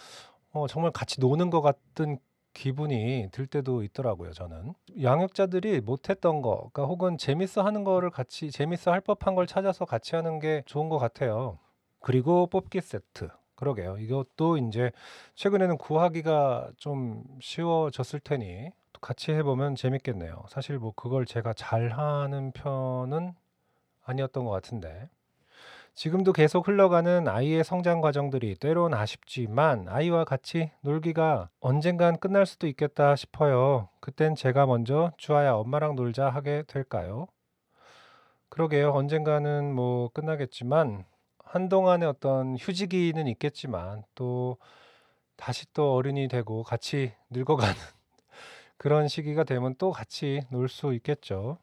어, 0.52 0.66
정말 0.66 0.90
같이 0.90 1.18
노는 1.18 1.48
것 1.48 1.62
같은 1.62 2.18
기분이 2.52 3.28
들 3.32 3.46
때도 3.46 3.82
있더라고요, 3.84 4.32
저는. 4.32 4.74
양육자들이 5.02 5.80
못했던 5.80 6.42
거, 6.42 6.70
그러니까 6.72 6.84
혹은 6.84 7.16
재밌어 7.16 7.62
하는 7.62 7.84
거를 7.84 8.10
같이 8.10 8.50
재밌어 8.50 8.92
할 8.92 9.00
법한 9.00 9.34
걸 9.34 9.46
찾아서 9.46 9.86
같이 9.86 10.14
하는 10.14 10.40
게 10.40 10.62
좋은 10.66 10.90
것 10.90 10.98
같아요. 10.98 11.58
그리고 12.00 12.46
뽑기 12.46 12.82
세트. 12.82 13.28
그러게요. 13.54 13.96
이것도 13.98 14.58
이제 14.58 14.90
최근에는 15.36 15.78
구하기가 15.78 16.72
좀 16.76 17.24
쉬워졌을 17.40 18.20
테니 18.20 18.70
또 18.92 19.00
같이 19.00 19.32
해보면 19.32 19.74
재밌겠네요. 19.74 20.44
사실 20.48 20.78
뭐 20.78 20.92
그걸 20.94 21.24
제가 21.24 21.54
잘하는 21.54 22.52
편은 22.52 23.34
아니었던 24.06 24.44
것 24.44 24.50
같은데. 24.50 25.08
지금도 25.94 26.32
계속 26.34 26.68
흘러가는 26.68 27.26
아이의 27.26 27.64
성장 27.64 28.02
과정들이 28.02 28.54
때론 28.56 28.92
아쉽지만 28.92 29.88
아이와 29.88 30.24
같이 30.24 30.70
놀기가 30.82 31.48
언젠간 31.60 32.18
끝날 32.18 32.44
수도 32.44 32.66
있겠다 32.66 33.16
싶어요. 33.16 33.88
그땐 34.00 34.34
제가 34.34 34.66
먼저 34.66 35.12
주아야 35.16 35.52
엄마랑 35.52 35.96
놀자 35.96 36.28
하게 36.28 36.64
될까요? 36.66 37.28
그러게요. 38.50 38.92
언젠가는 38.92 39.74
뭐 39.74 40.08
끝나겠지만 40.10 41.04
한동안의 41.44 42.08
어떤 42.08 42.56
휴지기는 42.58 43.26
있겠지만 43.28 44.04
또 44.14 44.58
다시 45.36 45.66
또 45.72 45.94
어른이 45.94 46.28
되고 46.28 46.62
같이 46.62 47.12
늙어가는 47.30 47.74
그런 48.76 49.08
시기가 49.08 49.44
되면 49.44 49.74
또 49.78 49.90
같이 49.92 50.42
놀 50.50 50.68
수 50.68 50.92
있겠죠. 50.94 51.58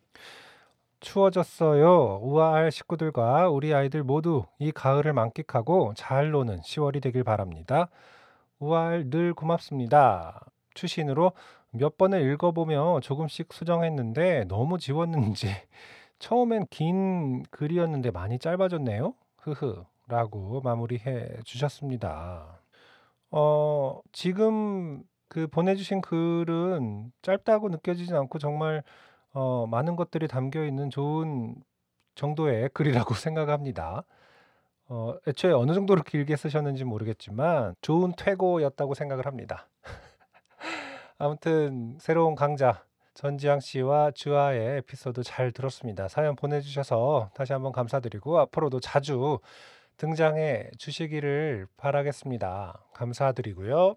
추워졌어요. 1.03 2.19
우아할 2.21 2.71
식구들과 2.71 3.49
우리 3.49 3.73
아이들 3.73 4.03
모두 4.03 4.45
이 4.57 4.71
가을을 4.71 5.13
만끽하고 5.13 5.93
잘 5.95 6.31
노는 6.31 6.61
10월이 6.61 7.01
되길 7.01 7.23
바랍니다. 7.23 7.89
우아할 8.59 9.09
늘 9.09 9.33
고맙습니다. 9.33 10.39
추신으로 10.73 11.33
몇 11.71 11.97
번을 11.97 12.21
읽어보며 12.31 13.01
조금씩 13.01 13.51
수정했는데 13.51 14.45
너무 14.45 14.79
지웠는지 14.79 15.47
처음엔 16.19 16.67
긴 16.69 17.43
글이었는데 17.51 18.11
많이 18.11 18.39
짧아졌네요. 18.39 19.13
흐흐 19.39 19.83
라고 20.07 20.61
마무리해 20.61 21.27
주셨습니다. 21.43 22.61
어, 23.31 23.99
지금 24.13 25.03
그 25.27 25.47
보내주신 25.47 25.99
글은 25.99 27.11
짧다고 27.21 27.69
느껴지진 27.69 28.15
않고 28.15 28.39
정말 28.39 28.83
어, 29.33 29.65
많은 29.67 29.95
것들이 29.95 30.27
담겨 30.27 30.63
있는 30.63 30.89
좋은 30.89 31.55
정도의 32.15 32.69
글이라고 32.69 33.13
생각합니다. 33.15 34.03
어, 34.87 35.15
애초에 35.27 35.51
어느 35.51 35.73
정도로 35.73 36.03
길게 36.03 36.35
쓰셨는지 36.35 36.83
모르겠지만 36.83 37.75
좋은 37.81 38.13
퇴고였다고 38.15 38.93
생각을 38.93 39.25
합니다. 39.25 39.67
아무튼 41.17 41.97
새로운 41.99 42.35
강자 42.35 42.83
전지향 43.13 43.59
씨와 43.59 44.11
주아의 44.11 44.77
에피소드 44.77 45.23
잘 45.23 45.51
들었습니다. 45.51 46.07
사연 46.07 46.35
보내주셔서 46.35 47.29
다시 47.33 47.53
한번 47.53 47.71
감사드리고 47.71 48.39
앞으로도 48.39 48.79
자주 48.79 49.39
등장해 49.97 50.71
주시기를 50.77 51.67
바라겠습니다. 51.77 52.83
감사드리고요. 52.93 53.95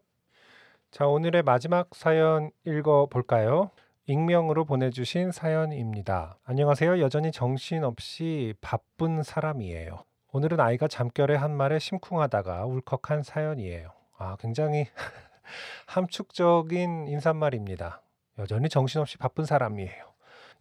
자, 0.90 1.06
오늘의 1.06 1.42
마지막 1.42 1.88
사연 1.94 2.50
읽어 2.64 3.06
볼까요? 3.06 3.70
익명으로 4.08 4.64
보내주신 4.64 5.32
사연입니다. 5.32 6.38
안녕하세요. 6.44 7.00
여전히 7.00 7.32
정신없이 7.32 8.54
바쁜 8.60 9.24
사람이에요. 9.24 10.04
오늘은 10.32 10.60
아이가 10.60 10.86
잠결에 10.86 11.34
한 11.34 11.56
말에 11.56 11.80
심쿵하다가 11.80 12.66
울컥한 12.66 13.24
사연이에요. 13.24 13.90
아, 14.18 14.36
굉장히 14.38 14.86
함축적인 15.88 17.08
인사말입니다. 17.08 18.02
여전히 18.38 18.68
정신없이 18.68 19.18
바쁜 19.18 19.44
사람이에요. 19.44 20.04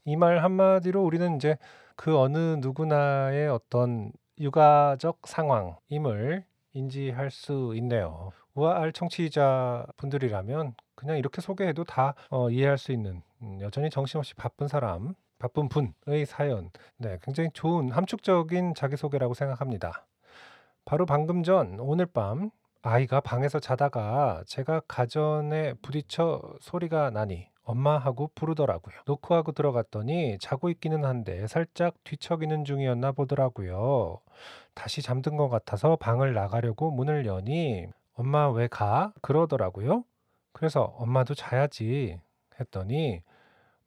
이 0.06 0.16
말 0.16 0.40
한마디로 0.44 1.04
우리는 1.04 1.36
이제 1.36 1.58
그 1.96 2.18
어느 2.18 2.38
누구나의 2.60 3.48
어떤 3.50 4.12
육아적 4.40 5.20
상황임을 5.28 6.46
인지할 6.74 7.30
수 7.32 7.74
있네요. 7.76 8.32
우아할 8.56 8.92
청취자 8.92 9.86
분들이라면 9.98 10.76
그냥 10.96 11.18
이렇게 11.18 11.42
소개해도 11.42 11.84
다 11.84 12.16
어, 12.30 12.50
이해할 12.50 12.78
수 12.78 12.92
있는 12.92 13.12
음, 13.12 13.22
여전히 13.62 13.90
정신없이 13.90 14.34
바쁜 14.36 14.68
사람, 14.68 15.14
바쁜 15.40 15.70
분의 15.70 16.26
사연. 16.26 16.72
네, 16.98 17.18
굉장히 17.22 17.50
좋은 17.54 17.92
함축적인 17.92 18.74
자기소개라고 18.76 19.34
생각합니다. 19.34 20.06
바로 20.86 21.06
방금 21.06 21.44
전 21.44 21.80
오늘 21.80 22.06
밤 22.06 22.52
아이가 22.82 23.20
방에서 23.20 23.60
자다가 23.60 24.44
제가 24.46 24.82
가전에 24.88 25.74
부딪혀 25.82 26.42
소리가 26.62 27.10
나니 27.10 27.50
엄마 27.64 27.98
하고 27.98 28.30
부르더라고요. 28.36 28.96
노크 29.08 29.34
하고 29.34 29.52
들어갔더니 29.52 30.38
자고 30.40 30.70
있기는 30.70 31.04
한데 31.04 31.48
살짝 31.48 31.96
뒤척이는 32.04 32.64
중이었나 32.64 33.12
보더라고요. 33.12 34.20
다시 34.76 35.02
잠든 35.02 35.36
것 35.36 35.50
같아서 35.50 35.96
방을 35.96 36.34
나가려고 36.36 36.92
문을 36.92 37.26
여니 37.26 37.88
엄마 38.14 38.50
왜 38.52 38.68
가? 38.68 39.12
그러더라고요. 39.22 40.04
그래서 40.54 40.84
엄마도 40.98 41.34
자야지 41.34 42.20
했더니 42.60 43.22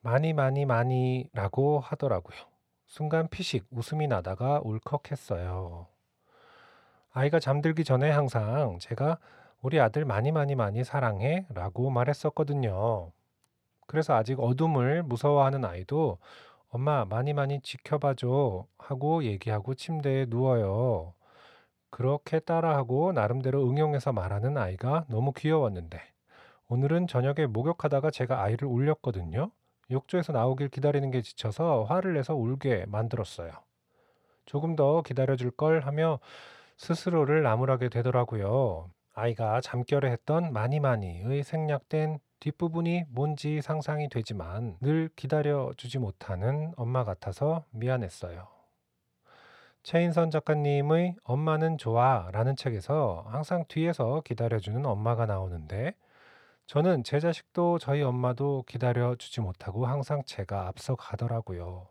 많이 0.00 0.32
많이 0.32 0.64
많이라고 0.64 1.80
하더라고요. 1.80 2.38
순간 2.86 3.28
피식 3.28 3.66
웃음이 3.70 4.06
나다가 4.06 4.60
울컥했어요. 4.64 5.86
아이가 7.12 7.40
잠들기 7.40 7.84
전에 7.84 8.10
항상 8.10 8.78
제가 8.80 9.18
우리 9.60 9.80
아들 9.80 10.04
많이 10.04 10.30
많이 10.32 10.54
많이 10.54 10.84
사랑해 10.84 11.46
라고 11.50 11.90
말했었거든요. 11.90 13.10
그래서 13.86 14.14
아직 14.14 14.38
어둠을 14.40 15.02
무서워하는 15.02 15.64
아이도 15.64 16.18
엄마 16.70 17.04
많이 17.04 17.32
많이 17.32 17.60
지켜봐줘 17.60 18.66
하고 18.78 19.24
얘기하고 19.24 19.74
침대에 19.74 20.26
누워요. 20.28 21.14
그렇게 21.90 22.38
따라하고 22.38 23.12
나름대로 23.12 23.68
응용해서 23.68 24.12
말하는 24.12 24.56
아이가 24.58 25.04
너무 25.08 25.32
귀여웠는데 25.32 26.00
오늘은 26.70 27.06
저녁에 27.06 27.46
목욕하다가 27.46 28.10
제가 28.10 28.42
아이를 28.42 28.68
울렸거든요. 28.68 29.50
욕조에서 29.90 30.34
나오길 30.34 30.68
기다리는 30.68 31.10
게 31.10 31.22
지쳐서 31.22 31.84
화를 31.84 32.12
내서 32.12 32.34
울게 32.34 32.84
만들었어요. 32.88 33.52
조금 34.44 34.76
더 34.76 35.00
기다려줄 35.00 35.50
걸 35.52 35.80
하며 35.80 36.20
스스로를 36.76 37.42
나무라게 37.42 37.88
되더라고요. 37.88 38.90
아이가 39.14 39.62
잠결에 39.62 40.10
했던 40.10 40.52
많이의 40.52 41.42
생략된 41.42 42.18
뒷부분이 42.40 43.04
뭔지 43.08 43.62
상상이 43.62 44.10
되지만 44.10 44.76
늘 44.82 45.08
기다려주지 45.16 45.98
못하는 45.98 46.72
엄마 46.76 47.02
같아서 47.02 47.64
미안했어요. 47.70 48.46
최인선 49.82 50.30
작가님의 50.30 51.16
엄마는 51.24 51.78
좋아 51.78 52.28
라는 52.30 52.56
책에서 52.56 53.24
항상 53.28 53.64
뒤에서 53.68 54.20
기다려주는 54.22 54.84
엄마가 54.84 55.24
나오는데 55.24 55.94
저는 56.68 57.02
제 57.02 57.18
자식도 57.18 57.78
저희 57.78 58.02
엄마도 58.02 58.62
기다려 58.68 59.14
주지 59.14 59.40
못하고 59.40 59.86
항상 59.86 60.22
제가 60.26 60.68
앞서 60.68 60.96
가더라고요. 60.96 61.86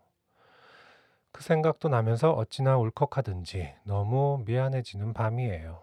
그 1.32 1.42
생각도 1.42 1.88
나면서 1.88 2.30
어찌나 2.30 2.78
울컥하든지 2.78 3.74
너무 3.82 4.40
미안해지는 4.46 5.14
밤이에요. 5.14 5.82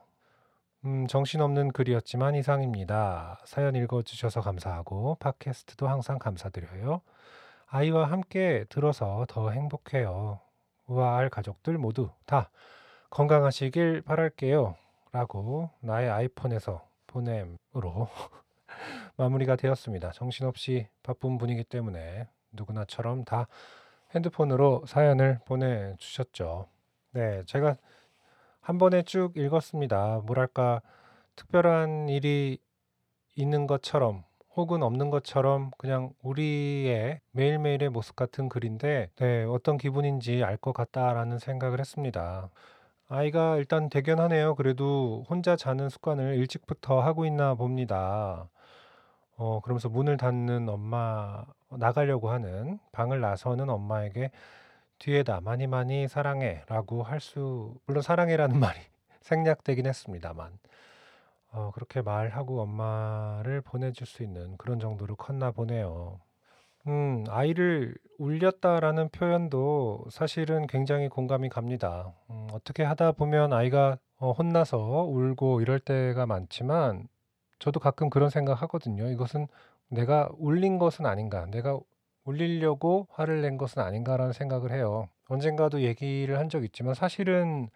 음, 0.86 1.08
정신없는 1.08 1.74
글이었지만 1.74 2.36
이상입니다. 2.36 3.42
사연 3.44 3.76
읽어주셔서 3.76 4.40
감사하고 4.40 5.18
팟캐스트도 5.20 5.90
항상 5.90 6.18
감사드려요. 6.18 7.02
아이와 7.68 8.10
함께 8.10 8.64
들어서 8.70 9.26
더 9.28 9.50
행복해요. 9.50 10.40
우아할 10.88 11.30
가족들 11.30 11.78
모두 11.78 12.12
다 12.26 12.50
건강하시길 13.10 14.04
바랄게요. 14.04 14.78
라고 15.12 15.70
나의 15.82 16.10
아이폰에서 16.10 16.82
보냄으로 17.08 18.08
마무리가 19.18 19.56
되었습니다. 19.56 20.12
정신없이 20.12 20.88
바쁜 21.04 21.38
분이기 21.38 21.64
때문에 21.64 22.28
누구나처럼 22.52 23.26
다 23.26 23.48
핸드폰으로 24.16 24.84
사연을 24.88 25.40
보내주셨죠. 25.46 26.68
네, 27.12 27.44
제가 27.46 27.78
한 28.62 28.78
번에 28.78 29.04
쭉 29.04 29.38
읽었습니다. 29.38 30.22
뭐랄까, 30.26 30.82
특별한 31.36 32.10
일이 32.10 32.58
있는 33.36 33.68
것처럼 33.68 34.24
혹은 34.56 34.84
없는 34.84 35.10
것처럼 35.10 35.72
그냥 35.78 36.14
우리의 36.24 37.20
매일매일의 37.32 37.90
모습 37.90 38.16
같은 38.16 38.48
글인데, 38.50 39.10
네, 39.18 39.44
어떤 39.44 39.78
기분인지 39.78 40.44
알 40.44 40.58
것 40.58 40.74
같다라는 40.74 41.40
생각을 41.40 41.80
했습니다. 41.80 42.50
아이가 43.08 43.58
일단 43.58 43.90
대견하네요. 43.90 44.56
그래도 44.56 45.26
혼자 45.30 45.56
자는 45.56 45.90
습관을 45.90 46.36
일찍부터 46.38 47.02
하고 47.02 47.26
있나 47.26 47.54
봅니다. 47.56 48.50
어, 49.38 49.60
그러면서 49.62 49.90
문을 49.90 50.18
닫는 50.18 50.70
엄마, 50.70 51.44
나가려고 51.70 52.30
하는 52.30 52.80
방을 52.92 53.20
나서는 53.20 53.70
엄마에게 53.70 54.32
뒤에다 55.00 55.42
많이 55.42 55.68
많이 55.68 56.08
사랑해 56.08 56.64
라고 56.68 57.04
할 57.04 57.20
수, 57.20 57.76
물론 57.86 58.02
사랑해라는 58.02 58.60
말이 58.60 58.80
생략되긴 59.22 59.88
했습니다만, 59.88 60.58
어, 61.52 61.72
그렇게 61.74 62.02
말하고 62.02 62.62
엄마를 62.62 63.62
보내줄 63.62 64.08
수 64.08 64.24
있는 64.24 64.58
그런 64.58 64.80
정도로 64.80 65.16
컸나 65.16 65.52
보네요. 65.52 66.20
음, 66.88 67.24
아이를 67.30 67.96
울렸다라는 68.20 69.10
표현도 69.10 70.06
사실은 70.12 70.68
굉장히 70.68 71.10
공감이 71.10 71.50
갑니다. 71.50 72.14
음, 72.30 72.48
어떻게 72.52 72.84
하다 72.84 73.14
보면 73.14 73.54
아이가 73.54 73.98
어, 74.18 74.32
혼나서 74.32 74.78
울고 74.78 75.62
이럴 75.62 75.80
때가 75.80 76.26
많지만, 76.26 77.08
저도 77.66 77.80
가끔 77.80 78.12
그런 78.12 78.30
생각 78.30 78.62
하거든요. 78.62 79.08
이것은 79.10 79.48
내가 79.90 80.30
울린 80.38 80.78
것은 80.78 81.06
아닌가, 81.08 81.48
내가 81.48 81.80
울리려고 82.26 83.08
화를 83.12 83.42
낸 83.42 83.58
것은 83.58 83.82
아닌가라는 83.82 84.34
생각을 84.34 84.72
해요. 84.72 85.08
언젠가도 85.30 85.82
얘기를 85.82 86.38
한 86.38 86.50
적 86.50 86.64
있지만 86.64 86.94
사실은 86.94 87.70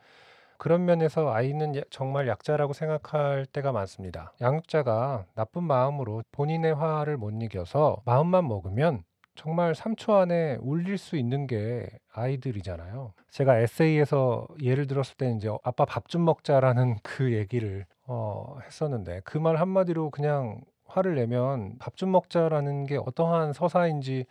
그런 0.59 0.85
면에서 0.85 1.31
아이는 1.33 1.75
야- 1.75 1.81
정말 1.89 2.27
약자라고 2.27 2.73
생각할 2.73 3.47
때가 3.47 3.71
많습니다. 3.71 4.33
양육자가 4.41 5.25
나쁜 5.35 5.63
마음으로 5.63 6.21
본인의 6.33 6.75
화를 6.75 7.17
못 7.17 7.31
이겨서 7.41 8.01
마음만 8.05 8.47
먹으면 8.47 9.03
정말 9.35 9.73
3초 9.73 10.13
안에 10.15 10.57
울릴 10.61 10.97
수 10.99 11.15
있는 11.15 11.47
게 11.47 11.87
아이들이잖아요. 12.13 13.13
제가 13.31 13.57
에세이에서 13.59 14.47
예를 14.61 14.85
들었을 14.87 15.15
때 15.17 15.31
이제 15.31 15.49
아빠 15.63 15.85
밥 15.85 16.07
좀 16.09 16.25
먹자라는 16.25 16.97
그 17.03 17.33
얘기를 17.33 17.85
어, 18.09 18.57
했었는데 18.65 19.21
그 19.23 19.37
말 19.39 19.57
한마디로 19.57 20.09
그냥 20.11 20.61
화를 20.85 21.15
내면 21.15 21.77
밥 21.79 21.95
좀 21.95 22.11
먹자라는 22.11 22.85
게 22.87 22.97
어떠한 22.97 23.53
서사인지 23.53 24.25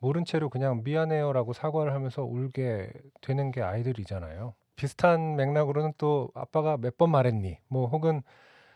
모른 0.00 0.24
채로 0.24 0.50
그냥 0.50 0.82
미안해요라고 0.84 1.52
사과를 1.54 1.94
하면서 1.94 2.22
울게 2.24 2.90
되는 3.22 3.50
게 3.52 3.62
아이들이잖아요. 3.62 4.54
비슷한 4.76 5.36
맥락으로는 5.36 5.94
또 5.98 6.30
아빠가 6.34 6.76
몇 6.78 6.96
번 6.98 7.10
말했니? 7.12 7.58
뭐 7.68 7.88
혹은 7.88 8.22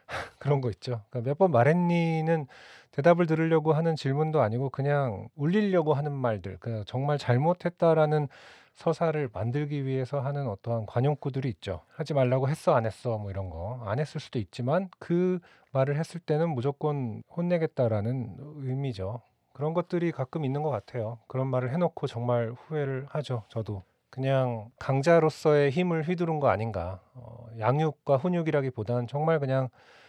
그런 0.39 0.61
거 0.61 0.71
있죠. 0.71 1.05
몇번 1.13 1.51
말했니는 1.53 2.47
대답을 2.93 3.27
들으려고 3.27 3.73
하는 3.73 3.97
질문도 3.97 4.41
아니고 4.43 4.71
그냥 4.71 5.29
울리려고 5.37 5.95
하는 5.95 6.13
말들, 6.13 6.59
그 6.61 6.85
정말 6.87 7.19
잘못했다라는 7.19 8.29
서사를 8.75 9.29
만들기 9.33 9.85
위해서 9.85 10.21
하는 10.21 10.49
어떠한 10.49 10.87
관용구들이 10.87 11.49
있죠. 11.51 11.83
하지 11.95 12.15
말라고 12.15 12.49
했어, 12.49 12.75
안 12.75 12.87
했어, 12.87 13.19
뭐 13.19 13.31
이런 13.31 13.51
거. 13.51 13.83
안 13.85 13.99
했을 13.99 14.21
수도 14.21 14.39
있지만 14.39 14.89
그 14.99 15.39
말을 15.73 15.99
했을 15.99 16.21
때는 16.21 16.51
무조건 16.51 17.23
혼내겠다라는 17.37 18.37
의미죠. 18.57 19.21
그런 19.53 19.75
것들이 19.75 20.13
가끔 20.13 20.45
있는 20.45 20.63
것 20.63 20.71
같아요. 20.71 21.19
그런 21.27 21.47
말을 21.49 21.73
해놓고 21.73 22.07
정말 22.07 22.53
후회를 22.57 23.07
하죠. 23.11 23.43
저도. 23.49 23.83
그냥 24.09 24.71
강자로서의 24.79 25.71
힘을 25.71 26.03
휘두른 26.03 26.41
거 26.41 26.49
아닌가. 26.49 27.01
어, 27.15 27.47
양육과 27.59 28.17
훈육이라기보다는 28.17 29.07
정말 29.07 29.39
그냥 29.39 29.69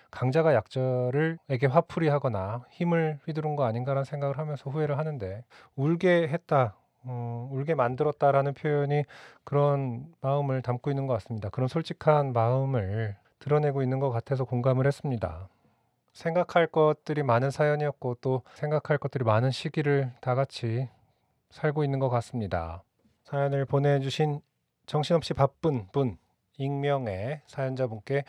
강자가 0.09 0.53
약자를에게 0.53 1.68
화풀이 1.68 2.09
하거나 2.09 2.66
힘을 2.72 3.20
휘두른 3.26 3.55
거 3.55 3.64
아닌가라는 3.64 4.03
생각을 4.03 4.38
하면서 4.38 4.70
후회를 4.70 4.97
하는데 4.97 5.43
울게 5.76 6.28
했다, 6.28 6.76
어, 7.04 7.49
울게 7.52 7.76
만들었다라는 7.76 8.54
표현이 8.54 9.04
그런 9.43 10.06
마음을 10.22 10.62
담고 10.62 10.89
있는 10.91 11.08
것 11.08 11.14
같습니다. 11.14 11.49
그런 11.49 11.68
솔직한 11.68 12.34
마음을 12.34 13.16
드러내고 13.39 13.82
있는 13.82 13.99
것 13.99 14.12
같아서 14.12 14.45
공감을 14.45 14.86
했습니다. 14.86 15.49
생각할 16.14 16.68
것들이 16.68 17.24
많은 17.24 17.52
사연이었고 17.52 18.18
또 18.22 18.43
생각할 18.54 18.97
것들이 18.97 19.24
많은 19.24 19.52
시기를 19.52 20.12
다 20.22 20.36
같이 20.36 20.89
살고 21.49 21.84
있는 21.84 21.99
것 21.99 22.10
같습니다. 22.10 22.84
사연을 23.24 23.66
보내주신 23.66 24.41
정신없이 24.86 25.34
바쁜 25.34 25.88
분 25.91 26.18
익명의 26.58 27.41
사연자분께 27.47 28.26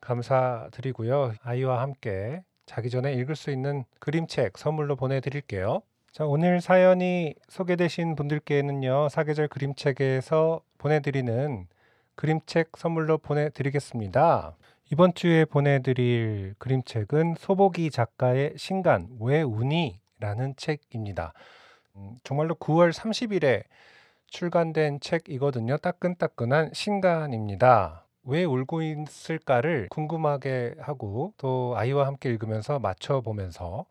감사드리고요. 0.00 1.32
아이와 1.42 1.80
함께 1.80 2.42
자기 2.66 2.90
전에 2.90 3.14
읽을 3.14 3.36
수 3.36 3.50
있는 3.50 3.84
그림책 4.00 4.58
선물로 4.58 4.96
보내드릴게요. 4.96 5.82
자, 6.14 6.24
오늘 6.24 6.60
사연이 6.60 7.34
소개되신 7.48 8.14
분들께는요, 8.14 9.08
사계절 9.08 9.48
그림책에서 9.48 10.60
보내드리는 10.78 11.66
그림책 12.14 12.76
선물로 12.76 13.18
보내드리겠습니다. 13.18 14.54
이번 14.92 15.14
주에 15.14 15.44
보내드릴 15.44 16.54
그림책은 16.58 17.34
소보기 17.36 17.90
작가의 17.90 18.52
신간 18.56 19.08
왜 19.18 19.42
우니? 19.42 19.98
라는 20.20 20.54
책입니다. 20.56 21.32
음, 21.96 22.14
정말로 22.22 22.54
9월 22.54 22.92
30일에 22.92 23.64
출간된 24.28 25.00
책이거든요. 25.00 25.78
따끈따끈한 25.78 26.70
신간입니다. 26.74 28.06
왜 28.22 28.44
울고 28.44 28.82
있을까를 28.82 29.88
궁금하게 29.90 30.76
하고 30.78 31.32
또 31.38 31.74
아이와 31.76 32.06
함께 32.06 32.28
읽으면서 32.28 32.78
맞춰보면서 32.78 33.86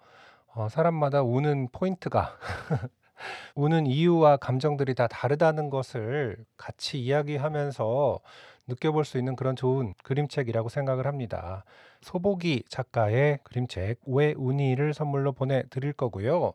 어, 0.55 0.69
사람마다 0.69 1.23
우는 1.23 1.69
포인트가 1.71 2.37
우는 3.55 3.87
이유와 3.87 4.37
감정들이 4.37 4.93
다 4.93 5.07
다르다는 5.07 5.69
것을 5.69 6.37
같이 6.57 6.99
이야기하면서 6.99 8.19
느껴볼 8.67 9.03
수 9.03 9.17
있는 9.17 9.35
그런 9.35 9.55
좋은 9.55 9.93
그림책이라고 10.03 10.69
생각을 10.69 11.07
합니다. 11.07 11.65
소보기 12.01 12.63
작가의 12.69 13.39
그림책 13.43 13.99
왜 14.05 14.33
우니를 14.37 14.93
선물로 14.93 15.33
보내드릴 15.33 15.93
거고요. 15.93 16.53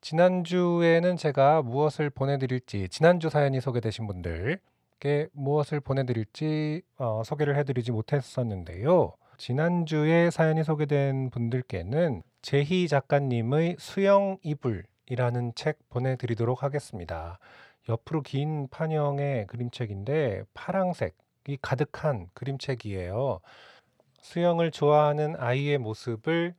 지난주에는 0.00 1.16
제가 1.16 1.62
무엇을 1.62 2.10
보내드릴지 2.10 2.88
지난주 2.90 3.30
사연이 3.30 3.60
소개되신 3.60 4.06
분들께 4.06 5.28
무엇을 5.32 5.80
보내드릴지 5.80 6.82
어, 6.98 7.22
소개를 7.24 7.56
해드리지 7.56 7.92
못했었는데요. 7.92 9.14
지난주에 9.38 10.30
사연이 10.30 10.62
소개된 10.62 11.30
분들께는 11.30 12.22
제희 12.40 12.86
작가님의 12.86 13.76
수영 13.78 14.38
이불이라는 14.42 15.54
책 15.54 15.78
보내드리도록 15.88 16.62
하겠습니다. 16.62 17.38
옆으로 17.88 18.22
긴 18.22 18.68
판형의 18.68 19.46
그림책인데 19.48 20.44
파랑색이 20.54 21.58
가득한 21.60 22.28
그림책이에요. 22.34 23.40
수영을 24.20 24.70
좋아하는 24.70 25.34
아이의 25.36 25.78
모습을 25.78 26.54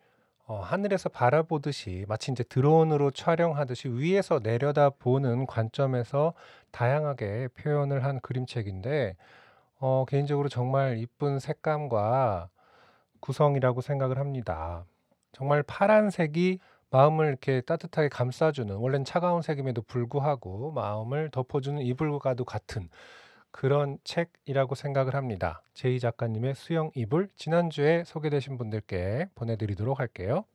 어, 0.48 0.60
하늘에서 0.60 1.10
바라보듯이 1.10 2.06
마치 2.08 2.32
이제 2.32 2.44
드론으로 2.44 3.12
촬영하듯이 3.12 3.88
위에서 3.90 4.40
내려다보는 4.42 5.46
관점에서 5.46 6.34
다양하게 6.72 7.50
표현을 7.50 8.04
한 8.04 8.20
그림책인데 8.20 9.16
어, 9.78 10.06
개인적으로 10.08 10.50
정말 10.50 10.98
이쁜 10.98 11.40
색감과 11.40 12.50
구성이라고 13.20 13.82
생각을 13.82 14.18
합니다. 14.18 14.86
정말 15.32 15.64
파란색이 15.64 16.60
마음을 16.92 17.28
이렇게 17.28 17.62
따뜻하게 17.62 18.10
감싸주는 18.10 18.76
원래는 18.76 19.06
차가운 19.06 19.42
색임에도 19.42 19.84
불구하고 19.84 20.72
마음을 20.72 21.30
덮어주는 21.30 21.82
이불과도 21.82 22.46
같은 22.46 22.90
그런 23.52 23.98
책이라고 24.04 24.76
생각을 24.76 25.16
합니다. 25.16 25.62
제이 25.74 26.00
작가님의 26.00 26.56
수영 26.56 26.92
이불 26.96 27.30
지난주에 27.36 28.04
소개되신 28.06 28.58
분들께 28.58 29.30
보내드리도록 29.36 30.00
할게요. 30.00 30.46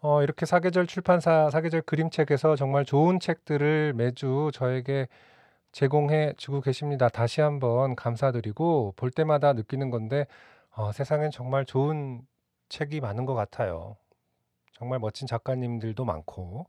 어, 0.00 0.22
이렇게 0.22 0.44
사계절 0.44 0.86
출판사 0.86 1.50
사계절 1.50 1.82
그림책에서 1.82 2.56
정말 2.56 2.84
좋은 2.84 3.20
책들을 3.20 3.94
매주 3.94 4.50
저에게 4.52 5.08
제공해 5.72 6.34
주고 6.36 6.60
계십니다. 6.60 7.08
다시 7.08 7.40
한번 7.40 7.96
감사드리고 7.96 8.94
볼 8.96 9.10
때마다 9.10 9.54
느끼는 9.54 9.90
건데 9.90 10.26
어, 10.70 10.92
세상엔 10.92 11.30
정말 11.30 11.64
좋은 11.64 12.20
책이 12.68 13.00
많은 13.00 13.26
것 13.26 13.34
같아요. 13.34 13.96
정말 14.72 14.98
멋진 14.98 15.26
작가님들도 15.26 16.04
많고 16.04 16.66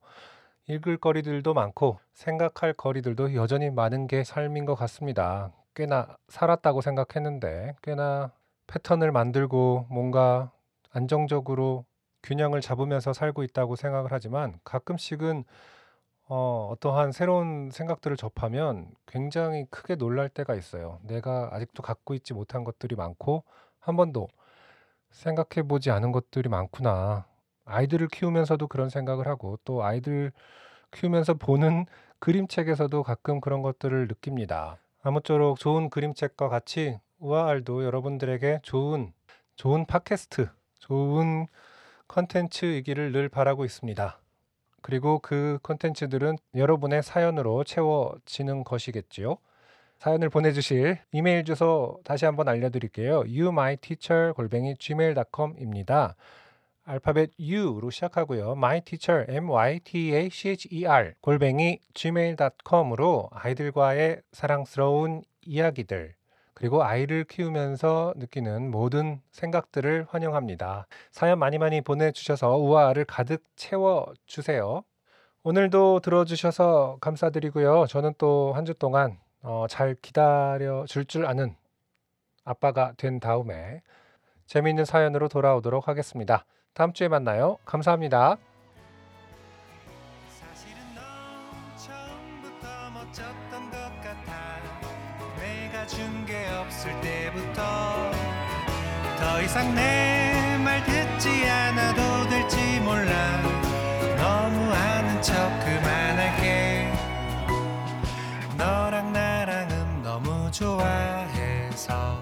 읽을 0.67 0.97
거리들도 0.97 1.53
많고 1.53 1.99
생각할 2.13 2.73
거리들도 2.73 3.35
여전히 3.35 3.69
많은 3.69 4.07
게 4.07 4.23
삶인 4.23 4.65
것 4.65 4.75
같습니다. 4.75 5.51
꽤나 5.75 6.17
살았다고 6.29 6.81
생각했는데 6.81 7.75
꽤나 7.81 8.31
패턴을 8.67 9.11
만들고 9.11 9.87
뭔가 9.89 10.51
안정적으로 10.91 11.85
균형을 12.23 12.61
잡으면서 12.61 13.13
살고 13.13 13.43
있다고 13.43 13.75
생각을 13.75 14.11
하지만 14.11 14.59
가끔씩은 14.63 15.43
어, 16.27 16.69
어떠한 16.71 17.11
새로운 17.11 17.69
생각들을 17.71 18.17
접하면 18.17 18.87
굉장히 19.05 19.65
크게 19.69 19.95
놀랄 19.95 20.27
때가 20.29 20.55
있어요. 20.55 20.97
내가 21.03 21.49
아직도 21.51 21.83
갖고 21.83 22.15
있지 22.15 22.33
못한 22.33 22.63
것들이 22.63 22.95
많고 22.95 23.43
한 23.79 23.95
번도 23.95 24.27
생각해 25.15 25.67
보지 25.67 25.91
않은 25.91 26.11
것들이 26.11 26.49
많구나. 26.49 27.25
아이들을 27.65 28.07
키우면서도 28.09 28.67
그런 28.67 28.89
생각을 28.89 29.27
하고 29.27 29.57
또 29.63 29.83
아이들 29.83 30.31
키우면서 30.91 31.35
보는 31.35 31.85
그림책에서도 32.19 33.03
가끔 33.03 33.41
그런 33.41 33.61
것들을 33.61 34.07
느낍니다. 34.07 34.77
아무쪼록 35.01 35.59
좋은 35.59 35.89
그림책과 35.89 36.49
같이 36.49 36.99
우아알도 37.19 37.85
여러분들에게 37.85 38.59
좋은 38.63 39.13
좋은 39.55 39.85
팟캐스트, 39.85 40.49
좋은 40.79 41.47
컨텐츠이기를 42.07 43.11
늘 43.11 43.29
바라고 43.29 43.63
있습니다. 43.63 44.19
그리고 44.81 45.19
그 45.19 45.59
컨텐츠들은 45.63 46.37
여러분의 46.55 47.01
사연으로 47.01 47.63
채워지는 47.63 48.63
것이겠지요. 48.63 49.37
사연을 49.99 50.29
보내주실 50.29 50.99
이메일 51.11 51.43
주소 51.45 51.99
다시 52.03 52.25
한번 52.25 52.47
알려드릴게요. 52.47 53.23
youmyteacher 53.27 54.33
골뱅이 54.33 54.75
gmail.com입니다. 54.77 56.15
알파벳 56.87 57.31
U로 57.39 57.89
시작하고요. 57.89 58.51
myteacher, 58.57 59.25
m-y-t-a-c-h-e-r 59.29 61.13
골뱅이 61.21 61.79
gmail.com으로 61.95 63.29
아이들과의 63.31 64.21
사랑스러운 64.31 65.23
이야기들 65.41 66.13
그리고 66.53 66.83
아이를 66.83 67.23
키우면서 67.23 68.13
느끼는 68.17 68.69
모든 68.69 69.19
생각들을 69.31 70.05
환영합니다. 70.09 70.85
사연 71.11 71.39
많이 71.39 71.57
많이 71.57 71.81
보내주셔서 71.81 72.57
우아를 72.57 73.05
가득 73.05 73.43
채워주세요. 73.55 74.83
오늘도 75.43 75.99
들어주셔서 76.01 76.97
감사드리고요. 77.01 77.87
저는 77.87 78.13
또 78.19 78.53
한 78.55 78.65
주 78.65 78.73
동안 78.75 79.17
어, 79.47 79.67
잘 79.69 79.95
기다려 80.01 80.85
줄 80.87 81.05
줄 81.05 81.25
아는 81.27 81.55
아빠가 82.43 82.93
된 82.97 83.19
다음에 83.19 83.81
재미있는 84.47 84.85
사연으로 84.85 85.27
돌아오도록 85.29 85.87
하겠습니다. 85.87 86.45
다음 86.73 86.93
주에 86.93 87.07
만나요. 87.07 87.57
감사합니다. 87.65 88.37
더 99.19 99.41
이상 99.41 99.73
내 99.75 100.57
말 100.63 100.83
듣지 100.83 101.47
않아도 101.47 102.29
될지 102.29 102.79
몰라 102.81 103.41
너무 104.17 104.71
아는 104.71 105.21
척 105.21 105.33
좋아해서 110.55 112.17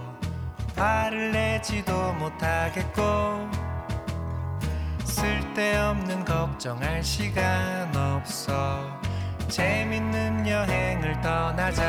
화를 0.76 1.32
내지도 1.32 2.14
못하겠고 2.14 3.48
쓸데없는 5.04 6.26
걱정할 6.26 7.04
시간 7.04 7.96
없어 7.96 8.90
재밌는 9.50 10.48
여행을 10.48 11.22
떠나자 11.22 11.84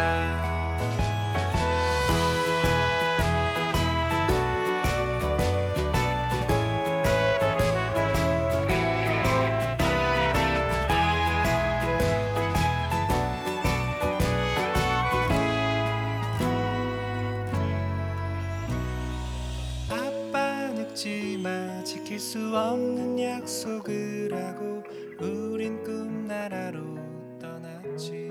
수 22.35 22.41
없는 22.57 23.17
약속을 23.21 24.35
하고 24.35 24.83
우린 25.21 25.81
꿈나라로 25.85 27.39
떠났지. 27.39 28.29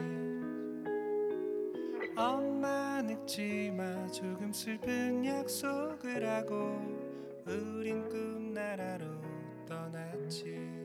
엄마 2.13 3.01
늙지 3.01 3.71
마 3.71 4.05
조금 4.11 4.51
슬픈 4.51 5.25
약속을 5.25 6.27
하고 6.27 6.81
우린 7.47 8.09
꿈나라로 8.09 9.05
떠났지 9.65 10.82